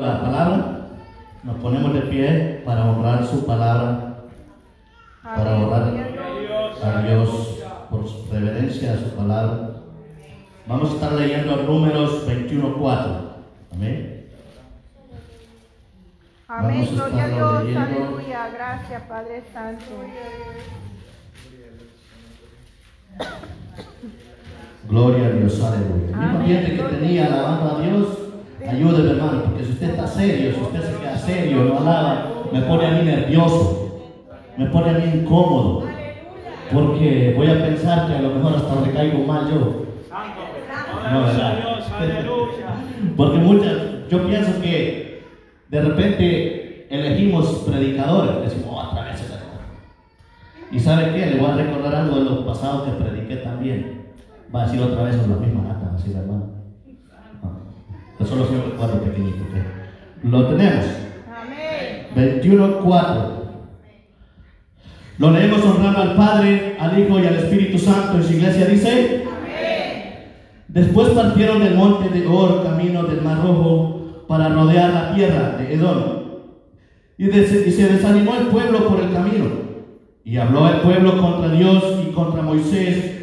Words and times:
la 0.00 0.20
palabra, 0.20 0.86
nos 1.42 1.56
ponemos 1.56 1.92
de 1.92 2.02
pie 2.02 2.62
para 2.64 2.84
honrar 2.84 3.26
su 3.26 3.44
palabra, 3.44 4.26
para 5.24 5.58
orar 5.58 5.92
a 6.84 7.02
Dios 7.02 7.58
por 7.90 8.08
su 8.08 8.30
reverencia 8.30 8.92
a 8.92 8.96
su 8.98 9.16
palabra. 9.16 9.70
Vamos 10.68 10.92
a 10.92 10.94
estar 10.94 11.12
leyendo 11.14 11.64
números 11.64 12.28
21.4. 12.28 13.22
Amén. 13.74 14.28
Amén, 16.46 16.88
gloria 16.94 17.24
a 17.24 17.28
Dios, 17.28 17.64
leyendo. 17.64 17.80
aleluya, 17.80 18.50
gracias 18.54 19.02
Padre 19.02 19.42
Santo. 19.52 19.84
Gloria 24.88 25.26
a 25.26 25.30
Dios, 25.30 25.60
aleluya. 25.60 26.06
El 26.06 26.16
mismo 26.16 26.38
ambiente 26.38 26.76
que 26.76 26.82
tenía 26.84 27.26
alabando 27.26 27.76
a 27.76 27.80
Dios, 27.80 28.27
ayúdeme 28.66 29.10
hermano, 29.10 29.42
porque 29.44 29.64
si 29.64 29.72
usted 29.72 29.90
está 29.90 30.06
serio, 30.06 30.52
si 30.54 30.60
usted 30.60 30.82
se 30.82 30.98
queda 30.98 31.18
serio, 31.18 31.64
no 31.64 31.78
alaba, 31.78 32.26
me 32.52 32.60
pone 32.62 32.86
a 32.86 32.90
mí 32.90 33.02
nervioso, 33.04 34.00
me 34.56 34.66
pone 34.66 34.90
a 34.90 34.92
mí 34.94 35.20
incómodo, 35.20 35.84
porque 36.72 37.34
voy 37.36 37.46
a 37.48 37.64
pensar 37.64 38.06
que 38.08 38.14
a 38.16 38.22
lo 38.22 38.30
mejor 38.30 38.54
hasta 38.56 38.80
le 38.86 38.92
caigo 38.92 39.24
mal 39.24 39.48
yo. 39.50 39.84
No, 41.12 41.24
¿verdad? 41.24 41.58
Porque 43.16 43.38
muchas, 43.38 43.76
yo 44.10 44.26
pienso 44.26 44.60
que 44.60 45.22
de 45.68 45.80
repente 45.80 46.86
elegimos 46.90 47.64
predicadores, 47.66 48.42
decimos, 48.42 48.68
"Oh, 48.70 48.90
otra 48.90 49.04
vez 49.04 49.14
ese 49.20 49.34
hermano". 49.34 49.60
Y 50.70 50.78
sabe 50.80 51.12
qué, 51.14 51.26
le 51.26 51.36
voy 51.36 51.50
a 51.50 51.54
recordar 51.56 51.94
algo 51.94 52.16
de 52.18 52.24
lo 52.24 52.46
pasado 52.46 52.84
que 52.84 53.02
prediqué 53.02 53.36
también. 53.36 54.12
Va 54.54 54.62
a 54.62 54.66
decir 54.66 54.82
otra 54.82 55.04
vez 55.04 55.16
la 55.16 55.36
misma 55.36 55.62
lata, 55.62 55.86
va 55.86 55.92
a 55.94 55.96
decir 55.96 56.16
hermano. 56.16 56.57
Solo 58.28 58.44
es 58.44 58.50
un 58.50 58.70
recuerdo 58.72 59.02
pequeñito. 59.02 59.38
¿ok? 59.42 60.24
Lo 60.24 60.46
tenemos. 60.48 60.84
Amén. 61.34 62.42
21.4. 62.42 63.38
Lo 65.18 65.30
leemos 65.30 65.64
honrando 65.64 66.02
al 66.02 66.14
Padre, 66.14 66.76
al 66.78 66.98
Hijo 66.98 67.18
y 67.18 67.26
al 67.26 67.36
Espíritu 67.36 67.78
Santo. 67.78 68.18
En 68.18 68.24
su 68.24 68.32
iglesia 68.34 68.66
dice. 68.66 69.24
Después 70.68 71.08
partieron 71.08 71.60
del 71.60 71.74
monte 71.74 72.10
de 72.10 72.26
Or, 72.26 72.62
camino 72.62 73.02
del 73.04 73.22
Mar 73.22 73.38
Rojo, 73.42 74.24
para 74.28 74.50
rodear 74.50 74.90
la 74.90 75.14
tierra 75.14 75.56
de 75.56 75.74
Edom. 75.74 76.18
Y, 77.16 77.30
y 77.30 77.72
se 77.72 77.88
desanimó 77.88 78.34
el 78.36 78.48
pueblo 78.48 78.86
por 78.86 79.00
el 79.00 79.10
camino. 79.10 79.46
Y 80.24 80.36
habló 80.36 80.68
el 80.68 80.80
pueblo 80.82 81.18
contra 81.18 81.48
Dios 81.50 81.82
y 82.06 82.12
contra 82.12 82.42
Moisés. 82.42 83.18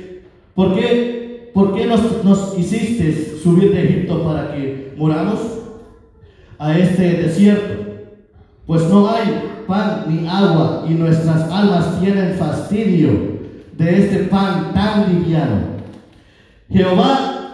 ¿Por 0.56 0.74
qué, 0.74 1.15
por 1.56 1.74
qué 1.74 1.86
nos, 1.86 2.24
nos 2.26 2.60
hiciste 2.60 3.40
subir 3.42 3.72
de 3.74 3.84
Egipto 3.86 4.24
para 4.26 4.54
que 4.54 4.94
muramos 4.98 5.40
a 6.60 6.78
este 6.78 7.14
desierto? 7.24 7.74
Pues 8.68 8.84
no 8.90 9.10
hay 9.10 9.24
pan 9.66 10.04
ni 10.10 10.28
agua 10.28 10.84
y 10.90 10.94
nuestras 10.96 11.50
almas 11.50 12.00
tienen 12.02 12.34
fastidio 12.34 13.10
de 13.78 14.00
este 14.00 14.18
pan 14.26 14.74
tan 14.74 15.14
liviano. 15.14 15.76
Jehová 16.70 17.52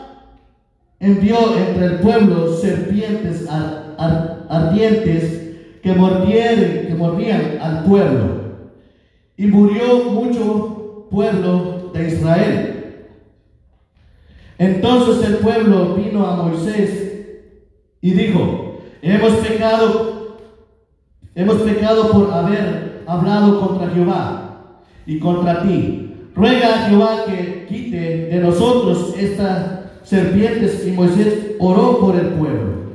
envió 0.99 1.37
entre 1.57 1.85
el 1.85 1.95
pueblo 1.99 2.55
serpientes 2.57 3.47
ar- 3.49 3.95
ar- 3.99 4.47
ardientes 4.49 5.51
que 5.83 5.93
mordieron, 5.93 6.87
que 6.87 6.95
mordían 6.97 7.59
al 7.61 7.83
pueblo. 7.83 8.41
Y 9.37 9.45
murió 9.47 10.05
mucho 10.11 11.07
pueblo 11.11 11.91
de 11.93 12.07
Israel. 12.07 12.70
Entonces 14.61 15.27
el 15.27 15.37
pueblo 15.37 15.95
vino 15.95 16.23
a 16.23 16.35
Moisés 16.35 17.23
y 17.99 18.11
dijo, 18.11 18.77
hemos 19.01 19.31
pecado, 19.37 20.37
hemos 21.33 21.55
pecado 21.63 22.11
por 22.11 22.31
haber 22.31 23.01
hablado 23.07 23.59
contra 23.59 23.89
Jehová 23.89 24.75
y 25.07 25.17
contra 25.17 25.63
ti. 25.63 26.13
Ruega 26.35 26.75
a 26.75 26.89
Jehová 26.89 27.25
que 27.25 27.65
quite 27.67 28.27
de 28.27 28.37
nosotros 28.37 29.15
estas 29.17 29.79
serpientes. 30.03 30.85
Y 30.85 30.91
Moisés 30.91 31.55
oró 31.57 31.97
por 31.97 32.15
el 32.15 32.27
pueblo. 32.27 32.91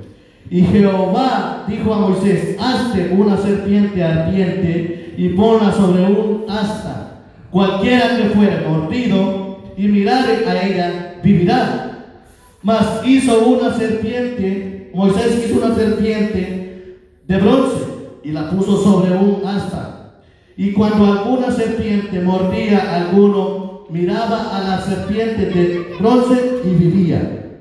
Y 0.48 0.62
Jehová 0.62 1.65
dijo 1.66 1.93
a 1.93 1.98
Moisés, 1.98 2.56
hazte 2.60 3.10
una 3.12 3.37
serpiente 3.38 4.04
ardiente 4.04 5.15
y 5.16 5.31
ponla 5.31 5.72
sobre 5.72 6.04
un 6.04 6.44
asta. 6.48 7.22
Cualquiera 7.50 8.19
que 8.19 8.28
fuere 8.28 8.69
mordido 8.69 9.59
y 9.77 9.88
mirare 9.88 10.47
a 10.47 10.65
ella, 10.65 11.06
vivirá. 11.26 11.92
Mas 12.62 13.06
hizo 13.06 13.47
una 13.47 13.75
serpiente, 13.75 14.91
Moisés 14.94 15.44
hizo 15.44 15.64
una 15.64 15.75
serpiente 15.75 16.98
de 17.26 17.37
bronce 17.38 17.84
y 18.25 18.32
la 18.32 18.50
puso 18.50 18.82
sobre 18.82 19.10
un 19.12 19.47
asta. 19.47 20.20
Y 20.56 20.72
cuando 20.72 21.04
alguna 21.04 21.50
serpiente 21.50 22.20
mordía 22.20 22.78
a 22.78 22.97
alguno, 23.03 23.84
miraba 23.91 24.56
a 24.56 24.62
la 24.62 24.81
serpiente 24.81 25.47
de 25.47 25.97
bronce 26.00 26.60
y 26.65 26.70
vivía. 26.70 27.60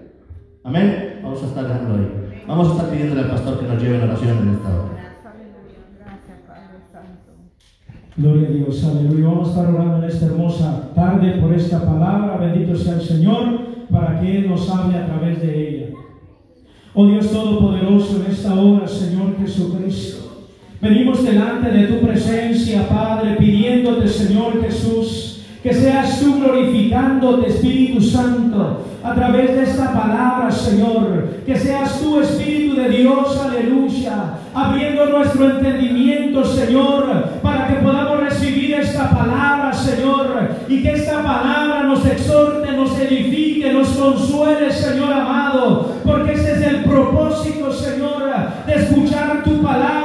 Amén. 0.63 1.19
Vamos 1.21 1.43
a 1.43 1.47
estar 1.47 1.67
dejándolo 1.67 1.95
ahí. 1.95 2.43
Vamos 2.47 2.69
a 2.69 2.71
estar 2.71 2.89
pidiéndole 2.89 3.21
al 3.21 3.29
pastor 3.29 3.59
que 3.59 3.67
nos 3.67 3.81
lleve 3.81 3.97
en 3.97 4.03
oración 4.03 4.37
en 4.37 4.53
esta 4.55 4.69
hora. 4.69 4.85
Aleluya, 5.25 5.81
gracias 5.99 6.39
Padre 6.47 6.79
Santo. 6.91 7.31
Gloria 8.17 8.47
a 8.47 8.51
Dios, 8.51 8.81
aleluya. 8.85 9.27
Vamos 9.27 9.47
a 9.47 9.51
estar 9.51 9.75
orando 9.75 9.97
en 9.97 10.03
esta 10.09 10.25
hermosa 10.27 10.89
tarde 10.95 11.31
por 11.41 11.53
esta 11.53 11.85
palabra. 11.85 12.37
Bendito 12.37 12.73
sea 12.77 12.93
el 12.93 13.01
Señor 13.01 13.59
para 13.91 14.21
que 14.21 14.37
Él 14.37 14.49
nos 14.49 14.69
hable 14.69 14.97
a 14.97 15.05
través 15.05 15.41
de 15.41 15.69
ella. 15.69 15.85
Oh 16.93 17.05
Dios 17.07 17.29
Todopoderoso, 17.29 18.23
en 18.23 18.31
esta 18.31 18.53
hora, 18.53 18.87
Señor 18.87 19.35
Jesucristo, 19.37 20.45
venimos 20.81 21.25
delante 21.25 21.69
de 21.69 21.87
tu 21.87 22.05
presencia, 22.05 22.87
Padre, 22.87 23.35
pidiéndote, 23.35 24.07
Señor 24.07 24.61
Jesús, 24.61 25.41
que 25.61 25.73
seas 25.73 26.17
tú 26.21 26.39
glorificándote, 26.39 27.49
Espíritu 27.49 27.99
Santo, 27.99 28.85
a 29.03 29.13
través 29.13 29.55
de 29.55 29.63
esta 29.63 29.93
palabra, 29.93 30.49
Señor. 30.49 31.41
Que 31.45 31.57
seas 31.57 31.99
tú, 31.99 32.19
Espíritu 32.21 32.75
de 32.75 32.89
Dios, 32.89 33.37
aleluya, 33.39 34.35
abriendo 34.53 35.05
nuestro 35.07 35.49
entendimiento, 35.49 36.45
Señor, 36.45 37.39
para 37.43 37.64
palabra, 39.09 39.73
Señor, 39.73 40.49
y 40.67 40.81
que 40.81 40.93
esta 40.93 41.23
palabra 41.23 41.83
nos 41.83 42.05
exhorte, 42.05 42.71
nos 42.71 42.97
edifique, 42.99 43.71
nos 43.73 43.89
consuele, 43.89 44.71
Señor 44.71 45.11
amado, 45.11 45.95
porque 46.03 46.33
ese 46.33 46.53
es 46.53 46.61
el 46.61 46.83
propósito, 46.85 47.71
Señor, 47.71 48.31
de 48.65 48.73
escuchar 48.73 49.43
tu 49.43 49.61
palabra, 49.61 50.04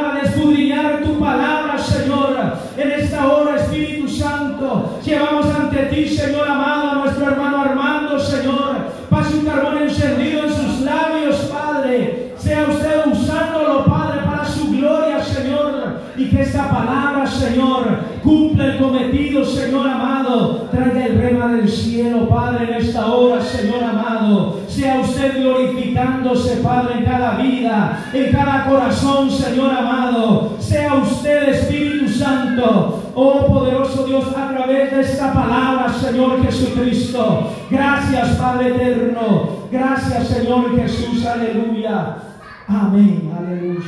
esta 16.50 16.68
palabra, 16.68 17.24
Señor, 17.26 17.86
cumpla 18.24 18.66
el 18.66 18.78
cometido, 18.78 19.44
Señor 19.44 19.88
amado. 19.88 20.68
Traiga 20.72 21.06
el 21.06 21.18
rema 21.18 21.52
del 21.52 21.68
cielo, 21.68 22.28
Padre, 22.28 22.64
en 22.64 22.74
esta 22.74 23.06
hora, 23.06 23.40
Señor 23.40 23.84
amado. 23.84 24.58
Sea 24.66 24.98
usted 24.98 25.40
glorificándose, 25.40 26.56
Padre, 26.56 26.98
en 26.98 27.04
cada 27.04 27.36
vida, 27.36 28.04
en 28.12 28.32
cada 28.32 28.66
corazón, 28.66 29.30
Señor 29.30 29.72
amado. 29.72 30.56
Sea 30.58 30.94
usted, 30.94 31.50
Espíritu 31.50 32.08
Santo, 32.08 33.00
oh 33.14 33.46
poderoso 33.46 34.04
Dios, 34.06 34.24
a 34.36 34.48
través 34.48 34.90
de 34.90 35.00
esta 35.02 35.32
palabra, 35.32 35.88
Señor 35.92 36.42
Jesucristo. 36.42 37.52
Gracias, 37.70 38.30
Padre 38.30 38.70
eterno. 38.70 39.60
Gracias, 39.70 40.26
Señor 40.26 40.76
Jesús. 40.76 41.24
Aleluya. 41.24 42.16
Amén. 42.66 43.32
Aleluya. 43.38 43.80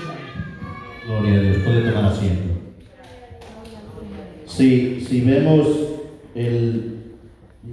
Gloria 1.04 1.34
a 1.34 1.40
Dios. 1.40 1.56
Puede 1.64 1.90
tomar 1.90 2.12
asiento. 2.12 2.51
Si, 4.56 5.00
si 5.00 5.22
vemos 5.22 5.66
el, 6.34 6.98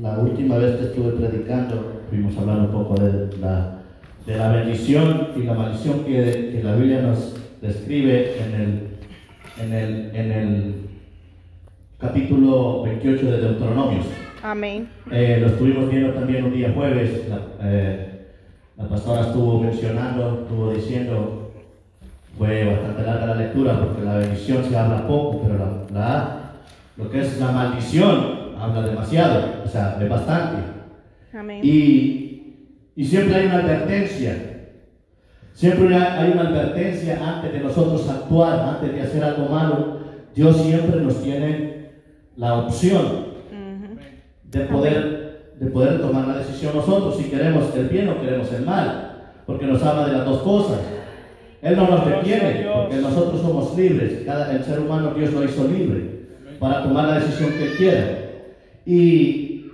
la 0.01 0.17
última 0.19 0.57
vez 0.57 0.77
que 0.77 0.85
estuve 0.85 1.11
predicando, 1.11 2.03
fuimos 2.09 2.37
a 2.37 2.41
hablar 2.41 2.59
un 2.59 2.67
poco 2.71 2.95
de 2.95 3.35
la, 3.41 3.81
de 4.25 4.37
la 4.37 4.51
bendición 4.53 5.27
y 5.35 5.43
la 5.43 5.53
maldición 5.55 6.05
que, 6.05 6.51
que 6.53 6.61
la 6.63 6.75
Biblia 6.75 7.01
nos 7.01 7.35
describe 7.61 8.33
en 8.41 8.53
el, 8.61 8.87
en 9.61 9.73
el, 9.73 10.15
en 10.15 10.31
el 10.31 10.73
capítulo 11.99 12.83
28 12.83 13.25
de 13.29 13.37
Deuteronomios. 13.41 14.05
Amén. 14.41 14.87
Eh, 15.11 15.39
lo 15.41 15.47
estuvimos 15.47 15.89
viendo 15.89 16.13
también 16.13 16.45
un 16.45 16.53
día 16.53 16.71
jueves. 16.73 17.27
La, 17.29 17.41
eh, 17.61 18.05
la 18.77 18.87
pastora 18.87 19.21
estuvo 19.27 19.59
mencionando, 19.61 20.43
estuvo 20.43 20.71
diciendo, 20.73 21.51
fue 22.37 22.63
bastante 22.63 23.03
larga 23.03 23.25
la 23.25 23.35
lectura 23.35 23.77
porque 23.81 24.01
la 24.05 24.15
bendición 24.15 24.63
se 24.63 24.77
habla 24.77 25.05
poco, 25.05 25.41
pero 25.43 25.57
la, 25.57 25.99
la- 25.99 26.35
lo 26.99 27.09
que 27.09 27.21
es 27.21 27.39
la 27.39 27.51
maldición 27.51 28.39
habla 28.59 28.81
demasiado, 28.81 29.63
o 29.63 29.67
sea, 29.67 29.95
de 29.97 30.09
bastante. 30.09 30.61
Amén. 31.33 31.61
Y, 31.63 32.67
y 32.93 33.05
siempre 33.05 33.35
hay 33.35 33.45
una 33.45 33.59
advertencia. 33.59 34.35
Siempre 35.53 35.95
hay 35.95 36.31
una 36.31 36.49
advertencia 36.49 37.19
antes 37.25 37.53
de 37.53 37.59
nosotros 37.61 38.07
actuar, 38.09 38.59
antes 38.59 38.93
de 38.93 39.01
hacer 39.01 39.23
algo 39.23 39.47
malo. 39.47 39.99
Dios 40.35 40.57
siempre 40.57 41.01
nos 41.01 41.23
tiene 41.23 41.91
la 42.35 42.55
opción 42.55 43.29
de 44.43 44.59
poder, 44.61 45.53
de 45.59 45.67
poder 45.67 46.01
tomar 46.01 46.27
la 46.27 46.37
decisión 46.37 46.75
nosotros 46.75 47.17
si 47.17 47.25
queremos 47.25 47.75
el 47.75 47.87
bien 47.87 48.09
o 48.09 48.19
queremos 48.21 48.51
el 48.51 48.65
mal, 48.65 49.33
porque 49.45 49.65
nos 49.65 49.81
habla 49.83 50.07
de 50.07 50.13
las 50.13 50.25
dos 50.25 50.41
cosas. 50.41 50.79
Él 51.61 51.75
no 51.75 51.87
nos 51.87 52.05
detiene, 52.05 52.67
porque 52.73 52.97
nosotros 52.97 53.41
somos 53.41 53.77
libres. 53.77 54.23
Cada, 54.25 54.51
el 54.53 54.63
ser 54.63 54.79
humano 54.79 55.13
Dios 55.13 55.31
lo 55.33 55.43
hizo 55.43 55.67
libre 55.67 56.18
para 56.59 56.83
tomar 56.83 57.07
la 57.07 57.19
decisión 57.19 57.51
que 57.53 57.75
quiera. 57.75 58.17
Y, 58.85 59.71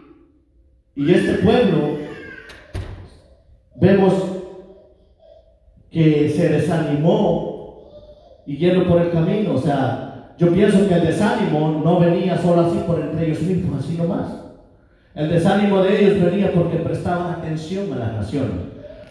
y 0.96 1.12
este 1.12 1.34
pueblo, 1.44 1.98
vemos 3.76 4.14
que 5.92 6.30
se 6.30 6.50
desanimó 6.50 7.90
y 8.46 8.58
yendo 8.58 8.88
por 8.88 9.02
el 9.02 9.12
camino. 9.12 9.56
O 9.56 9.58
sea, 9.58 10.34
yo 10.38 10.54
pienso 10.54 10.88
que 10.88 10.94
el 10.94 11.06
desánimo 11.06 11.82
no 11.84 12.00
venía 12.00 12.38
solo 12.38 12.62
así 12.62 12.78
por 12.86 13.00
entre 13.00 13.28
ellos 13.28 13.42
mismos, 13.42 13.84
así 13.84 13.98
nomás. 13.98 14.46
El 15.16 15.30
desánimo 15.30 15.82
de 15.82 16.04
ellos 16.04 16.22
venía 16.22 16.52
porque 16.54 16.78
prestaban 16.78 17.36
atención 17.36 17.94
a 17.94 17.98
las 17.98 18.14
naciones, 18.14 18.52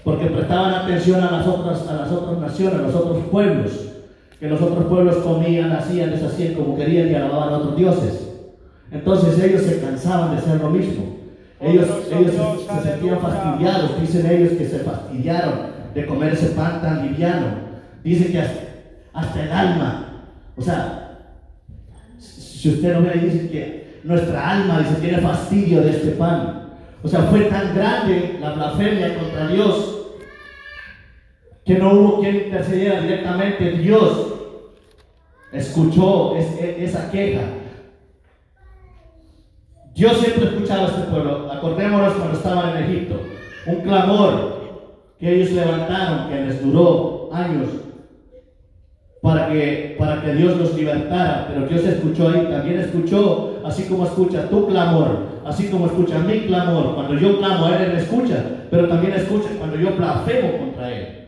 porque 0.05 0.27
prestaban 0.27 0.75
atención 0.75 1.23
a 1.23 1.31
las 1.31 1.47
otras, 1.47 1.88
a 1.88 1.94
las 1.94 2.12
otras 2.12 2.38
naciones, 2.38 2.79
a 2.79 2.82
los 2.82 2.94
otros 2.94 3.25
pueblos, 3.31 3.94
que 4.39 4.49
los 4.49 4.61
otros 4.61 4.85
pueblos 4.87 5.17
comían, 5.17 5.73
hacían, 5.73 6.11
deshacían 6.11 6.55
como 6.55 6.77
querían 6.77 7.11
y 7.11 7.15
alababan 7.15 7.55
a 7.55 7.59
otros 7.59 7.77
dioses. 7.77 8.31
Entonces 8.91 9.43
ellos 9.43 9.63
se 9.63 9.81
cansaban 9.81 10.33
de 10.33 10.39
hacer 10.39 10.61
lo 10.61 10.71
mismo. 10.71 11.17
Ellos, 11.61 11.89
ellos 12.11 12.33
se, 12.33 12.75
se 12.75 12.83
sentían 12.83 13.21
fastidiados, 13.21 14.01
dicen 14.01 14.27
ellos 14.31 14.53
que 14.53 14.67
se 14.67 14.79
fastidiaron 14.81 15.75
de 15.95 16.07
comer 16.07 16.35
ese 16.35 16.49
pan 16.49 16.83
tan 16.83 17.07
liviano. 17.07 17.65
Dicen 18.03 18.33
que 18.33 18.41
hasta, 18.41 18.61
hasta 19.15 19.43
el 19.43 19.53
alma, 19.53 20.25
o 20.57 20.63
sea, 20.63 21.19
si 22.19 22.71
usted 22.71 22.95
lo 22.95 23.03
ve 23.03 23.19
dice 23.19 23.51
que 23.51 24.01
nuestra 24.05 24.51
alma 24.51 24.81
dice, 24.81 25.01
tiene 25.01 25.19
fastidio 25.19 25.83
de 25.83 25.91
este 25.91 26.11
pan. 26.13 26.69
O 27.03 27.09
sea, 27.09 27.21
fue 27.23 27.43
tan 27.43 27.75
grande 27.75 28.39
la 28.41 28.53
blasfemia 28.53 29.15
contra 29.19 29.49
Dios 29.49 30.04
que 31.65 31.79
no 31.79 31.93
hubo 31.95 32.21
quien 32.21 32.37
intercediera 32.37 33.01
directamente. 33.01 33.71
Dios 33.79 34.33
escuchó 35.53 36.37
es- 36.37 36.53
es- 36.61 36.91
esa 36.91 37.11
queja. 37.11 37.43
Dios 39.95 40.19
siempre 40.19 40.45
escuchaba 40.47 40.83
a 40.85 40.87
este 40.89 41.03
pueblo. 41.03 41.51
Acordémonos 41.53 42.15
cuando 42.15 42.37
estaban 42.37 42.77
en 42.77 42.85
Egipto. 42.85 43.21
Un 43.67 43.77
clamor 43.83 44.55
que 45.19 45.35
ellos 45.37 45.53
levantaron, 45.53 46.29
que 46.29 46.41
les 46.43 46.63
duró 46.65 47.31
años 47.33 47.69
para 49.23 49.49
que, 49.49 49.95
para 49.99 50.21
que 50.21 50.35
Dios 50.35 50.57
los 50.59 50.75
libertara. 50.75 51.47
Pero 51.49 51.67
Dios 51.69 51.85
escuchó 51.85 52.29
ahí, 52.29 52.47
también 52.51 52.81
escuchó, 52.81 53.61
así 53.65 53.85
como 53.85 54.05
escucha 54.05 54.49
tu 54.51 54.67
clamor, 54.67 55.19
así 55.47 55.69
como 55.69 55.87
escucha 55.87 56.19
mi 56.19 56.41
clamor. 56.41 56.95
Cuando 56.97 57.15
yo 57.15 57.39
clamo 57.39 57.69
Él, 57.69 57.83
Él 57.91 57.97
escucha, 57.97 58.45
pero 58.71 58.89
también 58.89 59.15
escucha 59.15 59.49
cuando 59.59 59.77
yo 59.77 59.93
blasfemo 59.97 60.59
contra 60.59 60.93
Él. 60.93 61.24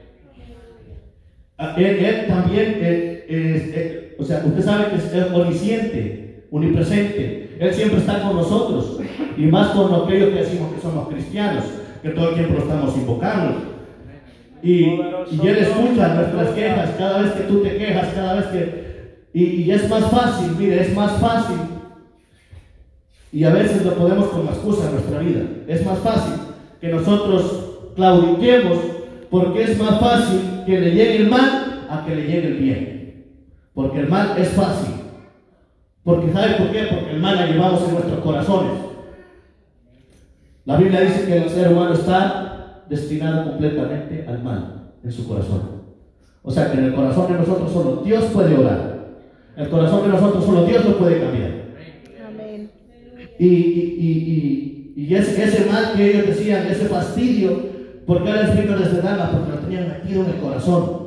Ah, 1.58 1.74
Él, 1.78 1.84
él 2.04 2.26
también, 2.26 2.78
eh, 2.80 3.24
es- 3.28 3.74
eh, 3.74 4.16
o 4.18 4.24
sea, 4.24 4.42
usted 4.44 4.62
sabe 4.62 4.84
que 4.90 4.96
es, 4.96 5.32
omnisciente, 5.32 6.44
omnipresente. 6.50 7.56
Él 7.58 7.72
siempre 7.72 7.98
está 8.00 8.20
con 8.22 8.36
nosotros, 8.36 8.98
y 9.38 9.42
más 9.46 9.68
con 9.68 9.94
aquellos 9.94 10.30
que 10.30 10.40
decimos 10.40 10.72
que 10.74 10.80
somos 10.80 11.08
cristianos, 11.08 11.64
que 12.02 12.10
todo 12.10 12.28
el 12.30 12.34
tiempo 12.34 12.54
lo 12.54 12.60
estamos 12.60 12.96
invocando. 12.96 13.56
Y, 14.62 14.84
y 14.84 15.40
Él 15.44 15.56
escucha 15.58 16.14
nuestras 16.14 16.48
quejas 16.50 16.90
cada 16.98 17.22
vez 17.22 17.32
que 17.32 17.42
tú 17.44 17.62
te 17.62 17.76
quejas, 17.76 18.08
cada 18.14 18.34
vez 18.34 18.46
que... 18.46 18.86
Y, 19.32 19.44
y 19.62 19.70
es 19.70 19.88
más 19.88 20.10
fácil, 20.10 20.52
mire, 20.58 20.80
es 20.80 20.94
más 20.94 21.12
fácil. 21.20 21.56
Y 23.32 23.44
a 23.44 23.50
veces 23.50 23.84
lo 23.84 23.94
podemos 23.94 24.26
como 24.28 24.50
excusa 24.50 24.86
en 24.86 24.92
nuestra 24.92 25.18
vida. 25.20 25.42
Es 25.68 25.84
más 25.84 25.98
fácil 25.98 26.32
que 26.80 26.88
nosotros 26.88 27.92
claudiquemos 27.96 28.78
porque 29.30 29.62
es 29.62 29.78
más 29.78 30.00
fácil 30.00 30.40
que 30.64 30.80
le 30.80 30.90
llegue 30.90 31.16
el 31.16 31.28
mal 31.28 31.86
a 31.88 32.04
que 32.04 32.14
le 32.14 32.22
llegue 32.22 32.46
el 32.48 32.54
bien. 32.54 33.24
Porque 33.74 34.00
el 34.00 34.08
mal 34.08 34.34
es 34.38 34.48
fácil. 34.48 34.94
Porque 36.02 36.32
¿sabe 36.32 36.54
por 36.54 36.70
qué? 36.70 36.84
Porque 36.90 37.10
el 37.10 37.20
mal 37.20 37.36
la 37.36 37.46
llevamos 37.46 37.82
en 37.84 37.94
nuestros 37.94 38.20
corazones. 38.20 38.72
La 40.64 40.76
Biblia 40.76 41.00
dice 41.00 41.26
que 41.26 41.36
el 41.36 41.50
ser 41.50 41.72
humano 41.72 41.94
está 41.94 42.84
destinado 42.88 43.50
completamente 43.50 44.24
al 44.26 44.42
mal 44.42 44.92
en 45.02 45.12
su 45.12 45.26
corazón. 45.26 45.82
O 46.42 46.50
sea 46.50 46.70
que 46.70 46.78
en 46.78 46.84
el 46.84 46.94
corazón 46.94 47.32
de 47.32 47.38
nosotros 47.38 47.72
solo 47.72 48.02
Dios 48.04 48.24
puede 48.26 48.56
orar. 48.56 48.96
El 49.56 49.68
corazón 49.68 50.02
de 50.02 50.08
nosotros 50.08 50.44
solo 50.44 50.64
Dios 50.64 50.84
lo 50.84 50.98
puede 50.98 51.20
cambiar. 51.20 51.50
Amén. 52.28 52.70
Y, 53.38 53.46
y, 53.46 53.96
y, 53.98 54.92
y, 54.96 55.02
y 55.02 55.14
ese, 55.14 55.42
ese 55.42 55.70
mal 55.70 55.94
que 55.94 56.10
ellos 56.10 56.26
decían, 56.26 56.66
ese 56.66 56.86
fastidio, 56.86 57.75
¿por 58.06 58.22
qué 58.24 58.32
les 58.32 58.56
vino 58.60 58.78
desde 58.78 59.02
nada? 59.02 59.30
Porque 59.32 59.50
lo 59.52 59.58
tenían 59.58 59.88
metido 59.88 60.24
en 60.24 60.30
el 60.30 60.36
corazón. 60.36 61.06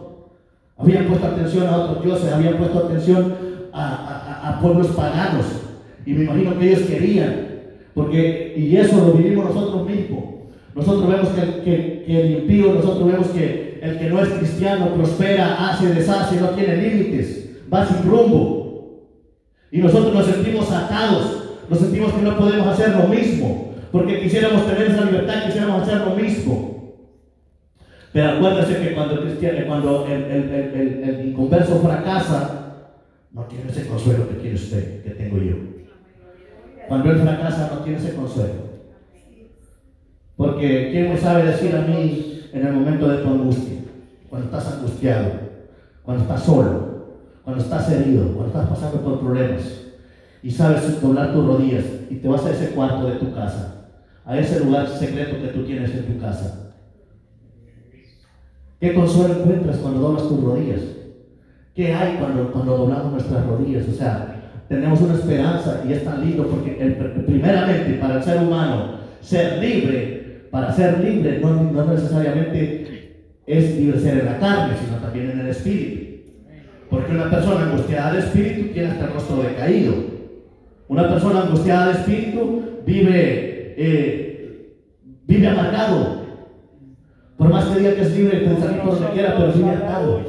Habían 0.78 1.06
puesto 1.08 1.28
atención 1.28 1.68
a 1.68 1.78
otros 1.78 2.04
dioses, 2.06 2.32
habían 2.32 2.56
puesto 2.58 2.80
atención 2.80 3.36
a, 3.74 3.86
a- 4.44 4.50
a- 4.50 4.60
pueblos 4.62 4.88
paganos. 4.88 5.46
Y 6.06 6.14
me 6.14 6.24
imagino 6.24 6.58
que 6.58 6.68
ellos 6.70 6.82
querían, 6.90 7.36
porque, 7.94 8.54
y 8.58 8.76
eso 8.78 8.96
lo 8.98 9.14
vivimos 9.14 9.54
nosotros 9.54 9.86
mismos. 9.88 10.24
Nosotros 10.76 11.08
vemos 11.10 11.28
que, 11.30 11.42
el- 11.42 11.62
que- 11.64 12.04
que 12.06 12.22
el 12.22 12.32
impío, 12.42 12.74
nosotros 12.74 13.06
vemos 13.12 13.28
que 13.28 13.80
el 13.82 13.98
que 13.98 14.10
no 14.10 14.22
es 14.22 14.30
cristiano 14.30 14.94
prospera, 14.94 15.70
hace, 15.70 15.94
deshace, 15.94 16.40
no 16.40 16.50
tiene 16.50 16.78
límites, 16.78 17.50
va 17.74 17.86
sin 17.86 18.10
rumbo. 18.10 19.06
Y 19.72 19.80
nosotros 19.80 20.14
nos 20.14 20.26
sentimos 20.26 20.72
atados, 20.72 21.44
nos 21.70 21.80
sentimos 21.80 22.12
que 22.14 22.22
no 22.22 22.38
podemos 22.38 22.68
hacer 22.68 22.96
lo 22.96 23.04
mismo, 23.08 23.74
porque 23.92 24.22
quisiéramos 24.22 24.66
tener 24.66 24.88
esa 24.92 25.06
libertad, 25.06 25.46
quisiéramos 25.46 25.82
hacer 25.84 26.02
lo 26.08 26.16
mismo. 26.16 26.79
Pero 28.12 28.30
acuérdese 28.32 28.82
que 28.82 28.96
cuando 28.96 29.14
el, 29.16 29.20
cristiano, 29.22 29.60
cuando 29.68 30.06
el, 30.08 30.24
el- 30.24 31.30
inconverso 31.30 31.80
fracasa, 31.80 32.66
no 33.32 33.44
tiene 33.44 33.70
ese 33.70 33.88
consuelo 33.88 34.28
que 34.28 34.36
tiene 34.36 34.56
usted, 34.56 35.04
que 35.04 35.12
tengo 35.12 35.38
yo. 35.38 35.56
Cuando 36.88 37.12
él 37.12 37.20
fracasa, 37.20 37.72
no 37.74 37.84
tiene 37.84 38.00
ese 38.00 38.16
consuelo. 38.16 38.70
Porque 40.36 40.90
¿quién 40.92 41.10
me 41.10 41.18
sabe 41.18 41.46
decir 41.52 41.76
a 41.76 41.82
mí 41.82 42.42
en 42.52 42.66
el 42.66 42.74
momento 42.74 43.08
de 43.10 43.18
tu 43.20 43.28
angustia? 43.30 43.80
Cuando 44.30 44.46
estás 44.48 44.74
angustiado, 44.74 45.32
cuando 46.04 46.24
estás 46.24 46.44
solo, 46.44 46.90
cuando 47.44 47.62
estás 47.64 47.92
herido, 47.92 48.34
cuando 48.34 48.48
estás 48.48 48.70
pasando 48.70 49.02
por 49.02 49.20
problemas 49.20 49.82
y 50.42 50.50
sabes 50.50 51.02
doblar 51.02 51.34
tus 51.34 51.46
rodillas 51.46 51.86
y 52.10 52.16
te 52.16 52.28
vas 52.28 52.46
a 52.46 52.52
ese 52.52 52.70
cuarto 52.70 53.08
de 53.08 53.16
tu 53.18 53.34
casa, 53.34 53.90
a 54.26 54.38
ese 54.40 54.62
lugar 54.64 54.88
secreto 54.88 55.42
que 55.42 55.50
tú 55.50 55.64
tienes 55.66 55.92
en 55.94 56.06
tu 56.06 56.20
casa. 56.20 56.69
¿Qué 58.80 58.94
consuelo 58.94 59.36
encuentras 59.40 59.78
cuando 59.78 60.00
doblas 60.00 60.28
tus 60.28 60.42
rodillas? 60.44 60.82
¿Qué 61.76 61.94
hay 61.94 62.16
cuando, 62.18 62.52
cuando 62.52 62.78
doblamos 62.78 63.12
nuestras 63.14 63.46
rodillas? 63.46 63.88
O 63.90 63.94
sea, 63.94 64.36
tenemos 64.70 65.02
una 65.02 65.16
esperanza 65.16 65.82
y 65.88 65.94
es 65.94 66.04
tan 66.04 66.26
lindo 66.26 66.48
porque 66.48 66.78
el- 66.80 66.96
primeramente 67.26 67.94
para 67.96 68.18
el 68.18 68.24
ser 68.24 68.38
humano 68.42 69.00
ser 69.22 69.58
libre, 69.60 70.48
para 70.52 70.72
ser 70.74 71.00
libre 71.04 71.40
no, 71.42 71.54
no 71.72 71.86
necesariamente 71.86 73.18
es 73.46 73.76
libre 73.78 74.00
ser 74.00 74.20
en 74.20 74.26
la 74.26 74.40
carne, 74.40 74.76
sino 74.84 74.98
también 74.98 75.32
en 75.32 75.40
el 75.42 75.48
espíritu. 75.48 76.00
Porque 76.90 77.12
una 77.12 77.30
persona 77.30 77.66
angustiada 77.66 78.14
de 78.14 78.20
espíritu 78.20 78.74
tiene 78.74 78.90
hasta 78.90 79.06
el 79.06 79.14
rostro 79.14 79.38
decaído. 79.44 79.94
Una 80.88 81.08
persona 81.08 81.42
angustiada 81.44 81.88
de 81.88 82.00
espíritu 82.00 82.62
vive, 82.86 83.76
eh, 83.78 84.76
vive 85.28 85.48
amargado. 85.48 86.19
Por 87.40 87.48
más 87.48 87.66
que 87.68 87.80
diga 87.80 87.96
que 87.96 88.02
es 88.02 88.18
libre 88.18 88.40
de 88.42 88.58
salir 88.58 88.82
por 88.82 88.96
donde 88.96 89.14
quiera, 89.14 89.36
pero 89.38 89.54
vive 89.54 89.70
atado. 89.70 90.20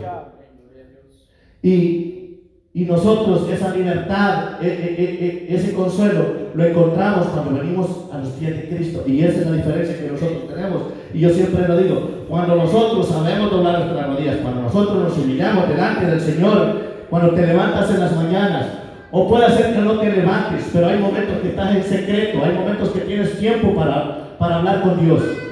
Y, 1.61 2.39
y 2.73 2.85
nosotros 2.85 3.49
esa 3.51 3.75
libertad, 3.75 4.63
e- 4.63 4.67
e- 4.69 5.49
e- 5.51 5.57
ese 5.57 5.75
consuelo, 5.75 6.23
lo 6.55 6.65
encontramos 6.65 7.27
cuando 7.27 7.61
venimos 7.61 7.89
a 8.13 8.19
los 8.19 8.29
pies 8.29 8.57
de 8.57 8.69
Cristo. 8.69 9.03
Y 9.09 9.25
esa 9.25 9.41
es 9.41 9.47
la 9.51 9.57
diferencia 9.57 9.99
que 9.99 10.13
nosotros 10.13 10.55
tenemos. 10.55 10.83
Y 11.13 11.19
yo 11.19 11.31
siempre 11.31 11.67
lo 11.67 11.77
digo, 11.79 12.27
cuando 12.29 12.55
nosotros 12.55 13.09
sabemos 13.09 13.51
doblar 13.51 13.81
nuestras 13.81 14.07
rodillas, 14.07 14.37
cuando 14.37 14.63
nosotros 14.63 15.03
nos 15.03 15.19
humillamos 15.19 15.69
delante 15.69 16.07
del 16.07 16.21
Señor, 16.21 16.77
cuando 17.11 17.35
te 17.35 17.45
levantas 17.45 17.91
en 17.91 18.01
las 18.01 18.15
mañanas, 18.15 18.67
o 19.11 19.27
puede 19.29 19.51
ser 19.51 19.73
que 19.75 19.81
no 19.81 19.99
te 19.99 20.13
levantes, 20.13 20.71
pero 20.73 20.87
hay 20.87 20.99
momentos 21.01 21.39
que 21.43 21.49
estás 21.49 21.75
en 21.75 21.83
secreto, 21.83 22.39
hay 22.45 22.55
momentos 22.55 22.91
que 22.91 23.01
tienes 23.01 23.37
tiempo 23.37 23.75
para, 23.75 24.37
para 24.39 24.59
hablar 24.59 24.83
con 24.83 25.05
Dios. 25.05 25.50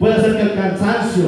Puede 0.00 0.18
ser 0.20 0.34
que 0.36 0.42
el 0.42 0.54
cansancio 0.54 1.26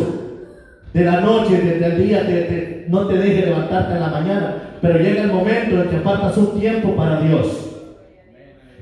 de 0.95 1.05
la 1.05 1.21
noche, 1.21 1.59
de- 1.59 1.79
del 1.79 2.03
día, 2.09 2.27
te- 2.27 2.87
no 2.89 3.07
te 3.07 3.19
deje 3.19 3.47
levantarte 3.47 3.93
en 3.95 4.01
la 4.01 4.09
mañana, 4.09 4.55
pero 4.81 4.99
llega 4.99 5.23
el 5.25 5.29
momento 5.33 5.83
en 5.83 5.89
que 5.91 5.97
apartas 5.97 6.37
un 6.39 6.59
tiempo 6.59 6.97
para 6.97 7.21
Dios. 7.21 7.47